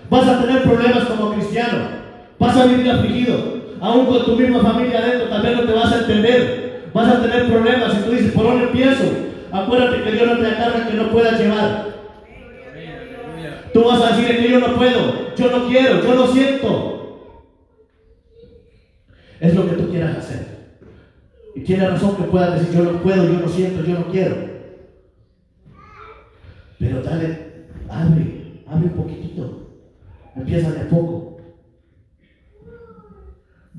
Vas 0.09 0.27
a 0.27 0.41
tener 0.41 0.63
problemas 0.63 1.05
como 1.05 1.33
cristiano. 1.35 1.89
Vas 2.39 2.57
a 2.57 2.65
vivir 2.65 2.89
afligido. 2.89 3.62
Aún 3.83 4.05
con 4.05 4.23
tu 4.23 4.37
misma 4.37 4.61
familia 4.61 4.99
adentro 4.99 5.27
también 5.27 5.57
no 5.57 5.63
te 5.65 5.73
vas 5.73 5.91
a 5.91 5.99
entender. 5.99 6.89
Vas 6.93 7.09
a 7.09 7.21
tener 7.21 7.49
problemas 7.49 7.93
y 7.93 8.03
tú 8.03 8.11
dices, 8.11 8.31
¿por 8.31 8.45
dónde 8.45 8.67
empiezo? 8.67 9.03
Acuérdate 9.51 10.03
que 10.03 10.11
Dios 10.13 10.25
no 10.25 10.37
te 10.37 10.55
carga 10.55 10.87
que 10.87 10.93
no 10.93 11.11
puedas 11.11 11.37
llevar. 11.37 11.87
Tú 13.73 13.83
vas 13.83 14.01
a 14.01 14.15
decir 14.15 14.37
que 14.37 14.49
yo 14.49 14.59
no 14.61 14.75
puedo, 14.75 15.35
yo 15.35 15.51
no 15.51 15.67
quiero, 15.67 16.01
yo 16.01 16.15
no 16.15 16.27
siento. 16.27 17.29
Es 19.41 19.53
lo 19.53 19.69
que 19.69 19.75
tú 19.75 19.89
quieras 19.89 20.17
hacer. 20.17 20.45
Y 21.53 21.59
tiene 21.59 21.89
razón 21.89 22.15
que 22.15 22.23
pueda 22.23 22.51
decir, 22.51 22.73
yo 22.73 22.85
no 22.85 23.01
puedo, 23.01 23.25
yo 23.25 23.39
no 23.39 23.49
siento, 23.49 23.83
yo 23.83 23.99
no 23.99 24.07
quiero. 24.07 24.37
Pero 26.79 27.01
dale, 27.01 27.65
abre, 27.89 28.63
abre 28.65 28.85
un 28.85 28.93
poquitito. 28.93 29.67
Empieza 30.37 30.71
de 30.71 30.81
a 30.83 30.87
poco. 30.87 31.32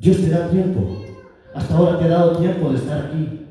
Dios 0.04 0.18
te 0.18 0.28
da 0.28 0.50
tiempo. 0.50 1.02
Hasta 1.54 1.74
ahora 1.74 1.98
te 1.98 2.04
ha 2.04 2.08
dado 2.08 2.36
tiempo 2.36 2.68
de 2.68 2.76
estar 2.76 3.06
aquí. 3.06 3.46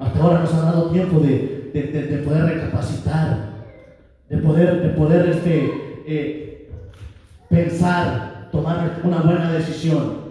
Hasta 0.00 0.18
ahora 0.18 0.40
nos 0.40 0.52
ha 0.52 0.62
dado 0.62 0.90
tiempo 0.90 1.20
de, 1.20 2.22
poder 2.24 2.44
recapacitar, 2.44 3.52
de 4.28 4.36
poder, 4.38 4.82
de 4.82 4.88
poder 4.88 5.28
este, 5.28 5.72
eh, 6.04 6.70
pensar, 7.48 8.48
tomar 8.50 9.00
una 9.04 9.20
buena 9.20 9.52
decisión. 9.52 10.22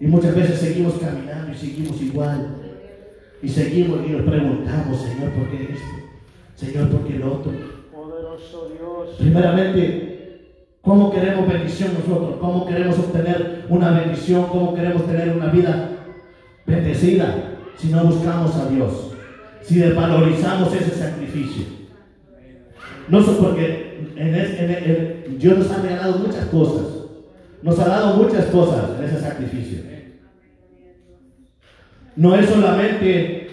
Y 0.00 0.06
muchas 0.08 0.34
veces 0.34 0.58
seguimos 0.58 0.94
caminando 0.94 1.52
y 1.52 1.54
seguimos 1.54 2.02
igual. 2.02 2.56
Y 3.40 3.48
seguimos 3.48 4.00
y 4.04 4.10
nos 4.10 4.22
preguntamos, 4.22 5.00
Señor, 5.00 5.30
¿por 5.30 5.48
qué 5.48 5.62
esto? 5.74 5.86
Señor, 6.56 6.88
¿por 6.88 7.06
qué 7.06 7.20
lo 7.20 7.34
otro? 7.34 7.52
Poderoso 7.92 8.68
Dios. 8.76 9.16
Primeramente, 9.20 10.11
¿cómo 10.82 11.10
queremos 11.10 11.48
bendición 11.48 11.94
nosotros? 11.94 12.36
¿Cómo 12.40 12.66
queremos 12.66 12.98
obtener 12.98 13.64
una 13.68 13.90
bendición? 13.92 14.46
¿Cómo 14.46 14.74
queremos 14.74 15.06
tener 15.06 15.30
una 15.30 15.46
vida 15.46 15.88
bendecida 16.66 17.58
si 17.76 17.88
no 17.88 18.04
buscamos 18.04 18.54
a 18.56 18.68
Dios? 18.68 19.12
Si 19.62 19.78
desvalorizamos 19.78 20.74
ese 20.74 20.90
sacrificio. 20.90 21.64
No 23.08 23.22
sé 23.22 23.32
porque 23.32 24.12
en, 24.16 25.38
Dios 25.38 25.58
nos 25.58 25.70
ha 25.70 25.82
regalado 25.82 26.18
muchas 26.18 26.44
cosas. 26.46 26.86
Nos 27.62 27.78
ha 27.78 27.88
dado 27.88 28.16
muchas 28.16 28.46
cosas 28.46 28.98
en 28.98 29.04
ese 29.04 29.20
sacrificio 29.20 29.92
no 32.16 32.36
es 32.36 32.48
solamente 32.48 33.50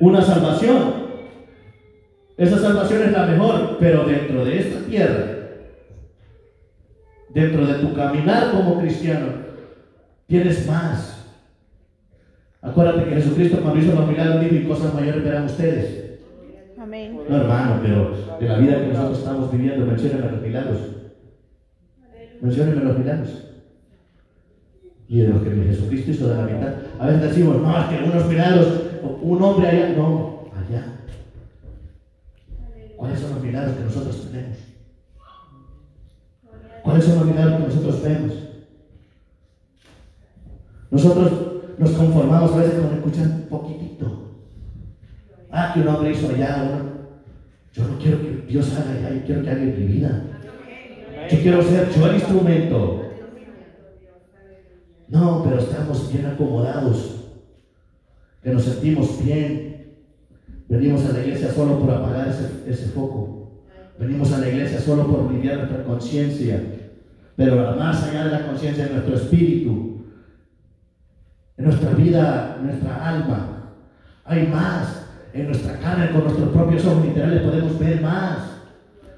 una 0.00 0.22
salvación. 0.22 1.08
Esa 2.36 2.58
salvación 2.58 3.02
es 3.02 3.12
la 3.12 3.26
mejor, 3.26 3.78
pero 3.80 4.04
dentro 4.04 4.44
de 4.44 4.58
esta 4.60 4.86
tierra, 4.86 5.37
dentro 7.34 7.66
de 7.66 7.74
tu 7.74 7.94
caminar 7.94 8.50
como 8.52 8.80
cristiano, 8.80 9.48
Tienes 10.28 10.66
más. 10.66 11.24
Acuérdate 12.60 13.04
que 13.04 13.14
Jesucristo 13.14 13.60
cuando 13.62 13.80
hizo 13.80 13.94
los 13.94 14.06
milagros 14.06 14.42
dijo 14.42 14.54
y 14.56 14.64
cosas 14.64 14.92
mayores 14.92 15.24
verán 15.24 15.46
ustedes. 15.46 16.20
Amén. 16.78 17.18
No, 17.26 17.36
hermano, 17.36 17.80
pero 17.82 18.14
de 18.38 18.46
la 18.46 18.58
vida 18.58 18.78
que 18.78 18.88
nosotros 18.88 19.20
estamos 19.20 19.50
viviendo, 19.50 19.86
menciónenme 19.86 20.30
los 20.30 20.42
milagros. 20.42 20.78
Menciónenme 22.42 22.84
los 22.84 22.98
milagros. 22.98 23.44
Y 25.08 25.20
de 25.20 25.28
los 25.28 25.42
que 25.42 25.50
Jesucristo 25.50 26.10
hizo 26.10 26.28
de 26.28 26.36
la 26.36 26.42
mitad. 26.42 26.74
A 26.98 27.06
veces 27.06 27.22
decimos, 27.22 27.62
no, 27.62 27.78
es 27.78 27.84
que 27.86 28.04
unos 28.04 28.28
milagros, 28.28 28.82
un 29.22 29.42
hombre 29.42 29.66
allá, 29.66 29.94
no, 29.96 30.50
allá. 30.54 30.84
¿Cuáles 32.96 33.18
son 33.18 33.30
los 33.30 33.42
milagros 33.42 33.76
que 33.76 33.84
nosotros 33.84 34.28
tenemos? 34.30 34.57
¿Cuáles 36.88 37.04
son 37.04 37.18
los 37.18 37.26
milagros 37.26 37.58
que 37.58 37.66
nosotros 37.66 38.02
vemos? 38.02 38.32
Nosotros 40.90 41.32
nos 41.76 41.90
conformamos 41.90 42.50
a 42.50 42.56
veces 42.56 42.80
con 42.80 42.94
escuchar 42.94 43.40
poquitito. 43.50 44.30
Ah, 45.50 45.72
que 45.74 45.80
un 45.80 45.88
hombre 45.88 46.12
hizo 46.12 46.30
allá, 46.30 46.66
uno. 46.66 46.90
Yo 47.74 47.88
no 47.88 47.98
quiero 47.98 48.22
que 48.22 48.46
Dios 48.48 48.72
haga 48.72 48.92
allá, 48.92 49.16
yo 49.16 49.26
quiero 49.26 49.42
que 49.42 49.50
haga 49.50 49.62
en 49.64 49.78
mi 49.78 49.86
vida. 49.86 50.22
Yo 51.30 51.38
quiero 51.42 51.62
ser 51.62 51.90
yo 51.94 52.06
el 52.06 52.14
instrumento. 52.14 53.02
No, 55.08 55.44
pero 55.44 55.58
estamos 55.58 56.10
bien 56.10 56.24
acomodados, 56.24 57.34
que 58.42 58.48
nos 58.48 58.62
sentimos 58.64 59.22
bien. 59.22 59.98
Venimos 60.70 61.04
a 61.04 61.12
la 61.12 61.20
iglesia 61.20 61.52
solo 61.52 61.80
por 61.80 61.90
apagar 61.90 62.28
ese, 62.28 62.48
ese 62.66 62.86
foco. 62.92 63.38
Venimos 63.98 64.32
a 64.32 64.38
la 64.38 64.48
iglesia 64.48 64.80
solo 64.80 65.06
por 65.06 65.30
limpiar 65.30 65.58
nuestra 65.58 65.84
conciencia. 65.84 66.77
Pero 67.38 67.76
más 67.76 68.02
allá 68.02 68.24
de 68.24 68.30
la 68.32 68.46
conciencia, 68.48 68.86
de 68.86 68.94
nuestro 68.94 69.14
espíritu, 69.14 70.02
en 71.56 71.64
nuestra 71.64 71.90
vida, 71.90 72.56
en 72.58 72.66
nuestra 72.66 73.08
alma, 73.08 73.74
hay 74.24 74.48
más. 74.48 75.06
En 75.32 75.46
nuestra 75.46 75.78
carne, 75.78 76.10
con 76.10 76.24
nuestros 76.24 76.48
propios 76.48 76.84
ojos 76.84 77.04
literales, 77.04 77.42
podemos 77.42 77.78
ver 77.78 78.00
más 78.00 78.38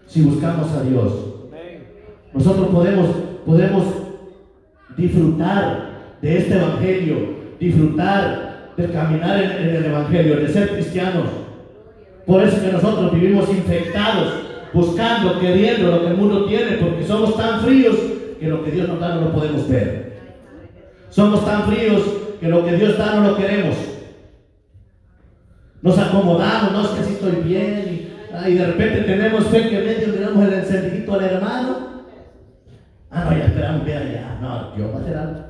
si 0.06 0.20
buscamos 0.20 0.70
a 0.72 0.82
Dios. 0.82 1.12
Nosotros 2.34 2.68
podemos, 2.68 3.08
podemos 3.46 3.84
disfrutar 4.98 6.18
de 6.20 6.36
este 6.36 6.58
Evangelio, 6.58 7.16
disfrutar 7.58 8.74
del 8.76 8.92
caminar 8.92 9.42
en, 9.42 9.50
en 9.50 9.76
el 9.76 9.84
Evangelio, 9.86 10.36
de 10.36 10.48
ser 10.48 10.68
cristianos. 10.68 11.28
Por 12.26 12.42
eso 12.42 12.60
que 12.60 12.70
nosotros 12.70 13.14
vivimos 13.14 13.48
infectados, 13.48 14.34
buscando, 14.74 15.40
queriendo 15.40 15.90
lo 15.90 16.00
que 16.02 16.08
el 16.08 16.16
mundo 16.18 16.44
tiene, 16.44 16.72
porque 16.76 17.06
somos 17.06 17.34
tan 17.34 17.60
fríos 17.60 18.09
que 18.40 18.48
lo 18.48 18.64
que 18.64 18.70
Dios 18.70 18.88
nos 18.88 18.98
da 18.98 19.14
no 19.14 19.20
lo 19.20 19.32
podemos 19.32 19.68
ver. 19.68 20.18
Somos 21.10 21.44
tan 21.44 21.64
fríos 21.64 22.02
que 22.40 22.48
lo 22.48 22.64
que 22.64 22.72
Dios 22.72 22.96
da 22.96 23.16
no 23.16 23.30
lo 23.30 23.36
queremos. 23.36 23.76
Nos 25.82 25.98
acomodamos, 25.98 26.72
no 26.72 26.82
es 26.82 26.88
que 26.88 27.00
así 27.00 27.12
estoy 27.12 27.42
bien, 27.42 27.84
y, 27.86 28.34
ah, 28.34 28.48
de 28.48 28.66
repente 28.66 29.02
tenemos 29.02 29.46
fe 29.46 29.68
que 29.68 29.78
medio 29.78 30.12
tenemos 30.12 30.44
el 30.44 30.54
encendidito 30.54 31.14
al 31.14 31.24
hermano. 31.24 31.76
Ah, 33.10 33.24
no, 33.24 33.36
ya 33.36 33.44
esperamos 33.44 33.84
ver 33.84 33.96
allá. 33.96 34.38
No, 34.40 34.76
yo 34.76 34.88
voy 34.88 34.96
a 34.96 35.04
hacer 35.04 35.16
algo. 35.16 35.40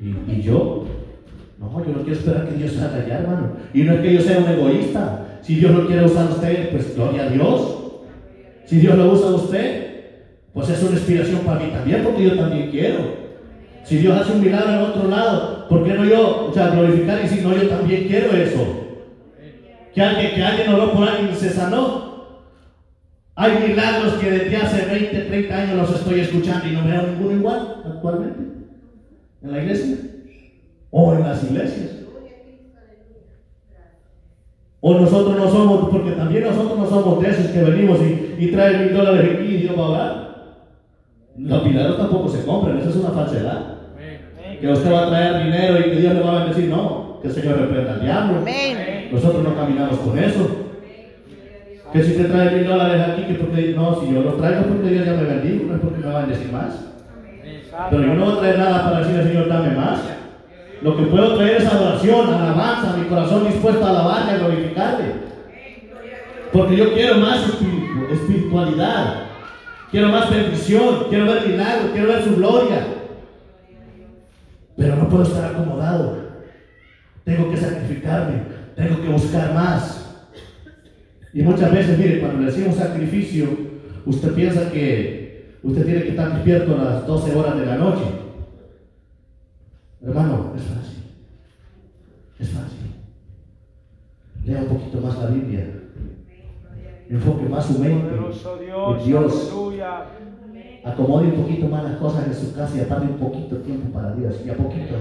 ¿Y, 0.00 0.42
yo? 0.42 0.84
No, 1.58 1.84
yo 1.84 1.92
no 1.92 2.02
quiero 2.02 2.18
esperar 2.18 2.48
que 2.48 2.54
Dios 2.54 2.78
haga 2.78 3.04
allá, 3.04 3.18
hermano. 3.18 3.56
Y 3.74 3.82
no 3.82 3.94
es 3.94 4.00
que 4.00 4.14
yo 4.14 4.20
sea 4.20 4.38
un 4.38 4.48
egoísta. 4.48 5.26
Si 5.42 5.56
Dios 5.56 5.72
lo 5.72 5.86
quiere 5.86 6.04
usar 6.04 6.28
a 6.28 6.30
usted, 6.30 6.70
pues 6.70 6.94
gloria 6.94 7.24
a 7.24 7.28
Dios. 7.28 7.78
Si 8.66 8.78
Dios 8.78 8.96
lo 8.96 9.12
usa 9.12 9.28
a 9.28 9.34
usted, 9.34 9.87
pues 10.52 10.68
es 10.70 10.82
una 10.82 10.92
inspiración 10.92 11.40
para 11.40 11.60
mí 11.60 11.70
también, 11.70 12.02
porque 12.02 12.24
yo 12.24 12.36
también 12.36 12.70
quiero. 12.70 13.28
Si 13.84 13.96
Dios 13.96 14.20
hace 14.20 14.32
un 14.32 14.42
milagro 14.42 14.70
en 14.70 14.82
otro 14.82 15.08
lado, 15.08 15.66
¿por 15.68 15.84
qué 15.84 15.94
no 15.94 16.04
yo, 16.04 16.48
o 16.50 16.52
sea, 16.52 16.68
glorificar 16.68 17.18
y 17.18 17.22
decir, 17.22 17.42
no, 17.42 17.56
yo 17.56 17.68
también 17.68 18.06
quiero 18.06 18.32
eso? 18.32 18.58
Que 19.94 20.02
alguien, 20.02 20.34
que 20.34 20.42
alguien 20.42 20.74
oró 20.74 20.92
por 20.92 21.08
alguien 21.08 21.30
y 21.32 21.34
se 21.34 21.50
sanó. 21.50 22.08
Hay 23.34 23.68
milagros 23.68 24.14
que 24.14 24.30
desde 24.30 24.56
hace 24.56 24.84
20, 24.84 25.20
30 25.20 25.56
años 25.56 25.76
los 25.76 26.00
estoy 26.00 26.20
escuchando 26.20 26.66
y 26.66 26.72
no 26.72 26.84
veo 26.84 27.02
ninguno 27.02 27.36
igual 27.36 27.82
actualmente. 27.86 28.40
En 29.42 29.52
la 29.52 29.62
iglesia. 29.62 29.96
O 30.90 31.14
en 31.14 31.22
las 31.22 31.44
iglesias. 31.44 31.98
O 34.80 34.94
nosotros 34.94 35.36
no 35.36 35.50
somos, 35.50 35.88
porque 35.88 36.12
también 36.12 36.44
nosotros 36.44 36.78
no 36.78 36.86
somos 36.86 37.22
de 37.22 37.30
esos 37.30 37.46
que 37.46 37.62
venimos 37.62 37.98
y, 38.00 38.36
y 38.38 38.52
traen 38.52 38.84
mil 38.84 38.96
dólares 38.96 39.30
aquí 39.34 39.44
y 39.44 39.56
Dios 39.62 39.78
va 39.78 39.84
a 39.84 39.88
orar. 39.88 40.27
Los 41.38 41.64
milagros 41.64 41.98
tampoco 41.98 42.28
se 42.28 42.44
compran, 42.44 42.78
eso 42.78 42.90
es 42.90 42.96
una 42.96 43.10
falsedad. 43.10 43.74
Que 44.60 44.68
usted 44.68 44.92
va 44.92 45.04
a 45.04 45.08
traer 45.08 45.44
dinero 45.44 45.78
y 45.78 45.82
que 45.84 45.96
Dios 46.00 46.14
le 46.14 46.20
va 46.20 46.32
a 46.32 46.44
bendecir, 46.44 46.68
no, 46.68 47.18
que 47.22 47.28
el 47.28 47.34
Señor 47.34 47.58
reprenda 47.60 47.92
al 47.94 48.00
diablo. 48.00 48.40
Nosotros 49.12 49.44
no 49.44 49.54
caminamos 49.54 49.98
con 49.98 50.18
eso. 50.18 50.64
Que 51.92 52.02
si 52.02 52.12
te 52.14 52.24
trae 52.24 52.50
mil 52.50 52.66
dólares 52.66 53.00
aquí, 53.08 53.22
que 53.22 53.34
porque 53.34 53.72
no, 53.74 54.00
si 54.00 54.12
yo 54.12 54.20
los 54.22 54.36
traigo 54.36 54.62
porque 54.64 54.88
Dios 54.90 55.06
ya 55.06 55.12
me 55.14 55.22
bendijo, 55.24 55.64
no 55.68 55.74
es 55.76 55.80
porque 55.80 55.98
me 55.98 56.06
va 56.12 56.18
a 56.18 56.26
bendecir 56.26 56.52
más. 56.52 56.84
Pero 57.90 58.02
yo 58.02 58.14
no 58.14 58.24
voy 58.26 58.34
a 58.36 58.38
traer 58.40 58.58
nada 58.58 58.84
para 58.84 58.98
decirle 58.98 59.20
al 59.22 59.28
Señor, 59.28 59.48
dame 59.48 59.70
más. 59.76 60.00
Lo 60.82 60.96
que 60.96 61.02
puedo 61.04 61.36
traer 61.36 61.56
es 61.56 61.66
adoración, 61.66 62.34
alabanza, 62.34 62.96
mi 62.96 63.04
corazón 63.06 63.46
dispuesto 63.46 63.86
a 63.86 63.90
alabarle, 63.90 64.32
a 64.32 64.36
glorificarle. 64.38 65.04
Porque 66.52 66.76
yo 66.76 66.92
quiero 66.94 67.16
más 67.18 67.40
espiritu- 67.46 68.10
espiritualidad, 68.12 69.14
quiero 69.90 70.08
más 70.08 70.30
bendición, 70.30 71.06
quiero 71.08 71.26
ver 71.26 71.48
milagros, 71.48 71.90
quiero 71.92 72.08
ver 72.08 72.24
su 72.24 72.36
gloria. 72.36 72.86
Pero 74.76 74.96
no 74.96 75.08
puedo 75.08 75.24
estar 75.24 75.52
acomodado. 75.52 76.28
Tengo 77.24 77.50
que 77.50 77.56
sacrificarme, 77.56 78.42
tengo 78.76 79.02
que 79.02 79.08
buscar 79.08 79.52
más. 79.54 80.26
Y 81.32 81.42
muchas 81.42 81.72
veces, 81.72 81.98
mire, 81.98 82.20
cuando 82.20 82.40
le 82.40 82.46
decimos 82.46 82.76
sacrificio, 82.76 83.46
usted 84.06 84.32
piensa 84.32 84.70
que 84.70 85.56
usted 85.62 85.84
tiene 85.84 86.02
que 86.02 86.10
estar 86.10 86.32
despierto 86.32 86.74
a 86.74 86.84
las 86.84 87.06
12 87.06 87.34
horas 87.34 87.58
de 87.58 87.66
la 87.66 87.76
noche. 87.76 88.04
Hermano, 90.00 90.54
es 90.56 90.62
fácil. 90.62 91.02
Es 92.38 92.48
fácil. 92.50 92.78
Lea 94.44 94.62
un 94.62 94.68
poquito 94.68 95.00
más 95.00 95.18
la 95.18 95.26
Biblia. 95.26 95.77
Enfoque 97.10 97.48
más 97.48 97.66
su 97.66 97.78
mente 97.78 98.08
en 98.14 99.04
Dios. 99.06 99.52
Acomode 100.84 101.26
un 101.26 101.42
poquito 101.42 101.68
más 101.68 101.84
las 101.84 101.96
cosas 101.96 102.26
en 102.26 102.34
su 102.34 102.54
casa 102.54 102.76
y 102.76 102.80
aparte 102.80 103.06
un 103.06 103.18
poquito 103.18 103.56
tiempo 103.56 103.92
para 103.92 104.12
Dios. 104.12 104.40
Y 104.44 104.50
a 104.50 104.54
poquito. 104.54 104.94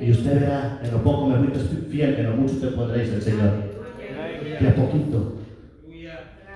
Y 0.00 0.10
usted 0.10 0.40
verá, 0.40 0.80
en 0.82 0.90
lo 0.92 1.02
poco 1.02 1.26
me 1.26 1.36
fuiste 1.38 1.76
fiel, 1.90 2.14
en 2.14 2.30
lo 2.30 2.36
mucho 2.36 2.56
te 2.58 2.68
pondréis 2.68 3.12
el 3.12 3.22
Señor. 3.22 3.50
Y 4.60 4.66
a 4.66 4.74
poquito. 4.74 5.36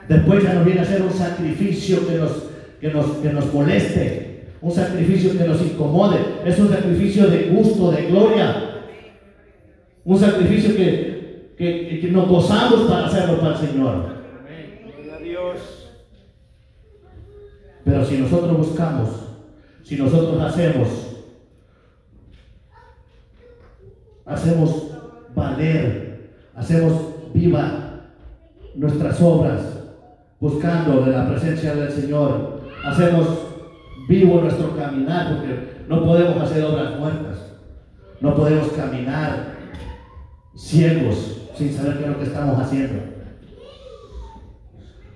Después 0.08 0.42
ya 0.42 0.54
nos 0.54 0.64
viene 0.64 0.80
a 0.80 0.84
ser 0.84 1.02
un 1.02 1.12
sacrificio 1.12 2.06
que 2.06 2.16
nos, 2.16 2.44
que 2.80 2.88
nos, 2.90 3.06
que 3.06 3.32
nos 3.32 3.52
moleste. 3.52 4.44
Un 4.60 4.70
sacrificio 4.70 5.36
que 5.36 5.44
nos 5.44 5.60
incomode. 5.62 6.18
Es 6.44 6.58
un 6.58 6.68
sacrificio 6.68 7.26
de 7.28 7.50
gusto, 7.50 7.90
de 7.90 8.06
gloria. 8.06 8.82
Un 10.04 10.18
sacrificio 10.18 10.74
que, 10.76 11.54
que, 11.56 12.00
que 12.00 12.10
nos 12.10 12.28
gozamos 12.28 12.90
para 12.90 13.06
hacerlo 13.06 13.40
para 13.40 13.52
el 13.52 13.66
Señor. 13.66 14.14
Gloria 14.84 15.16
a 15.16 15.18
Dios. 15.18 15.84
Pero 17.84 18.04
si 18.04 18.18
nosotros 18.18 18.56
buscamos, 18.56 19.08
si 19.82 19.96
nosotros 19.96 20.40
hacemos, 20.42 20.88
hacemos 24.24 24.90
valer, 25.34 26.30
hacemos 26.54 26.92
viva 27.34 28.08
nuestras 28.74 29.20
obras, 29.20 29.60
buscando 30.40 31.02
de 31.02 31.12
la 31.12 31.28
presencia 31.28 31.74
del 31.74 31.90
Señor, 31.90 32.62
hacemos 32.84 33.26
vivo 34.08 34.40
nuestro 34.40 34.76
caminar, 34.76 35.36
porque 35.36 35.84
no 35.88 36.04
podemos 36.04 36.42
hacer 36.42 36.64
obras 36.64 36.98
muertas, 36.98 37.52
no 38.20 38.34
podemos 38.34 38.68
caminar 38.68 39.54
ciegos 40.56 41.42
sin 41.54 41.72
saber 41.72 41.98
qué 41.98 42.04
es 42.04 42.10
lo 42.10 42.18
que 42.18 42.24
estamos 42.24 42.58
haciendo. 42.58 43.02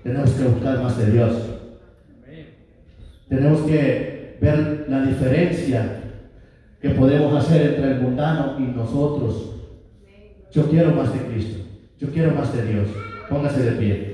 Tenemos 0.03 0.29
que 0.31 0.43
buscar 0.43 0.81
más 0.81 0.97
de 0.97 1.11
Dios. 1.11 1.58
Tenemos 3.29 3.61
que 3.61 4.37
ver 4.41 4.85
la 4.89 5.05
diferencia 5.05 6.01
que 6.81 6.89
podemos 6.89 7.33
hacer 7.35 7.75
entre 7.75 7.91
el 7.91 8.01
mundano 8.01 8.55
y 8.57 8.63
nosotros. 8.63 9.55
Yo 10.51 10.67
quiero 10.69 10.91
más 10.93 11.13
de 11.13 11.19
Cristo. 11.19 11.59
Yo 11.99 12.09
quiero 12.09 12.31
más 12.31 12.55
de 12.55 12.65
Dios. 12.65 12.87
Póngase 13.29 13.61
de 13.61 13.71
pie. 13.73 14.08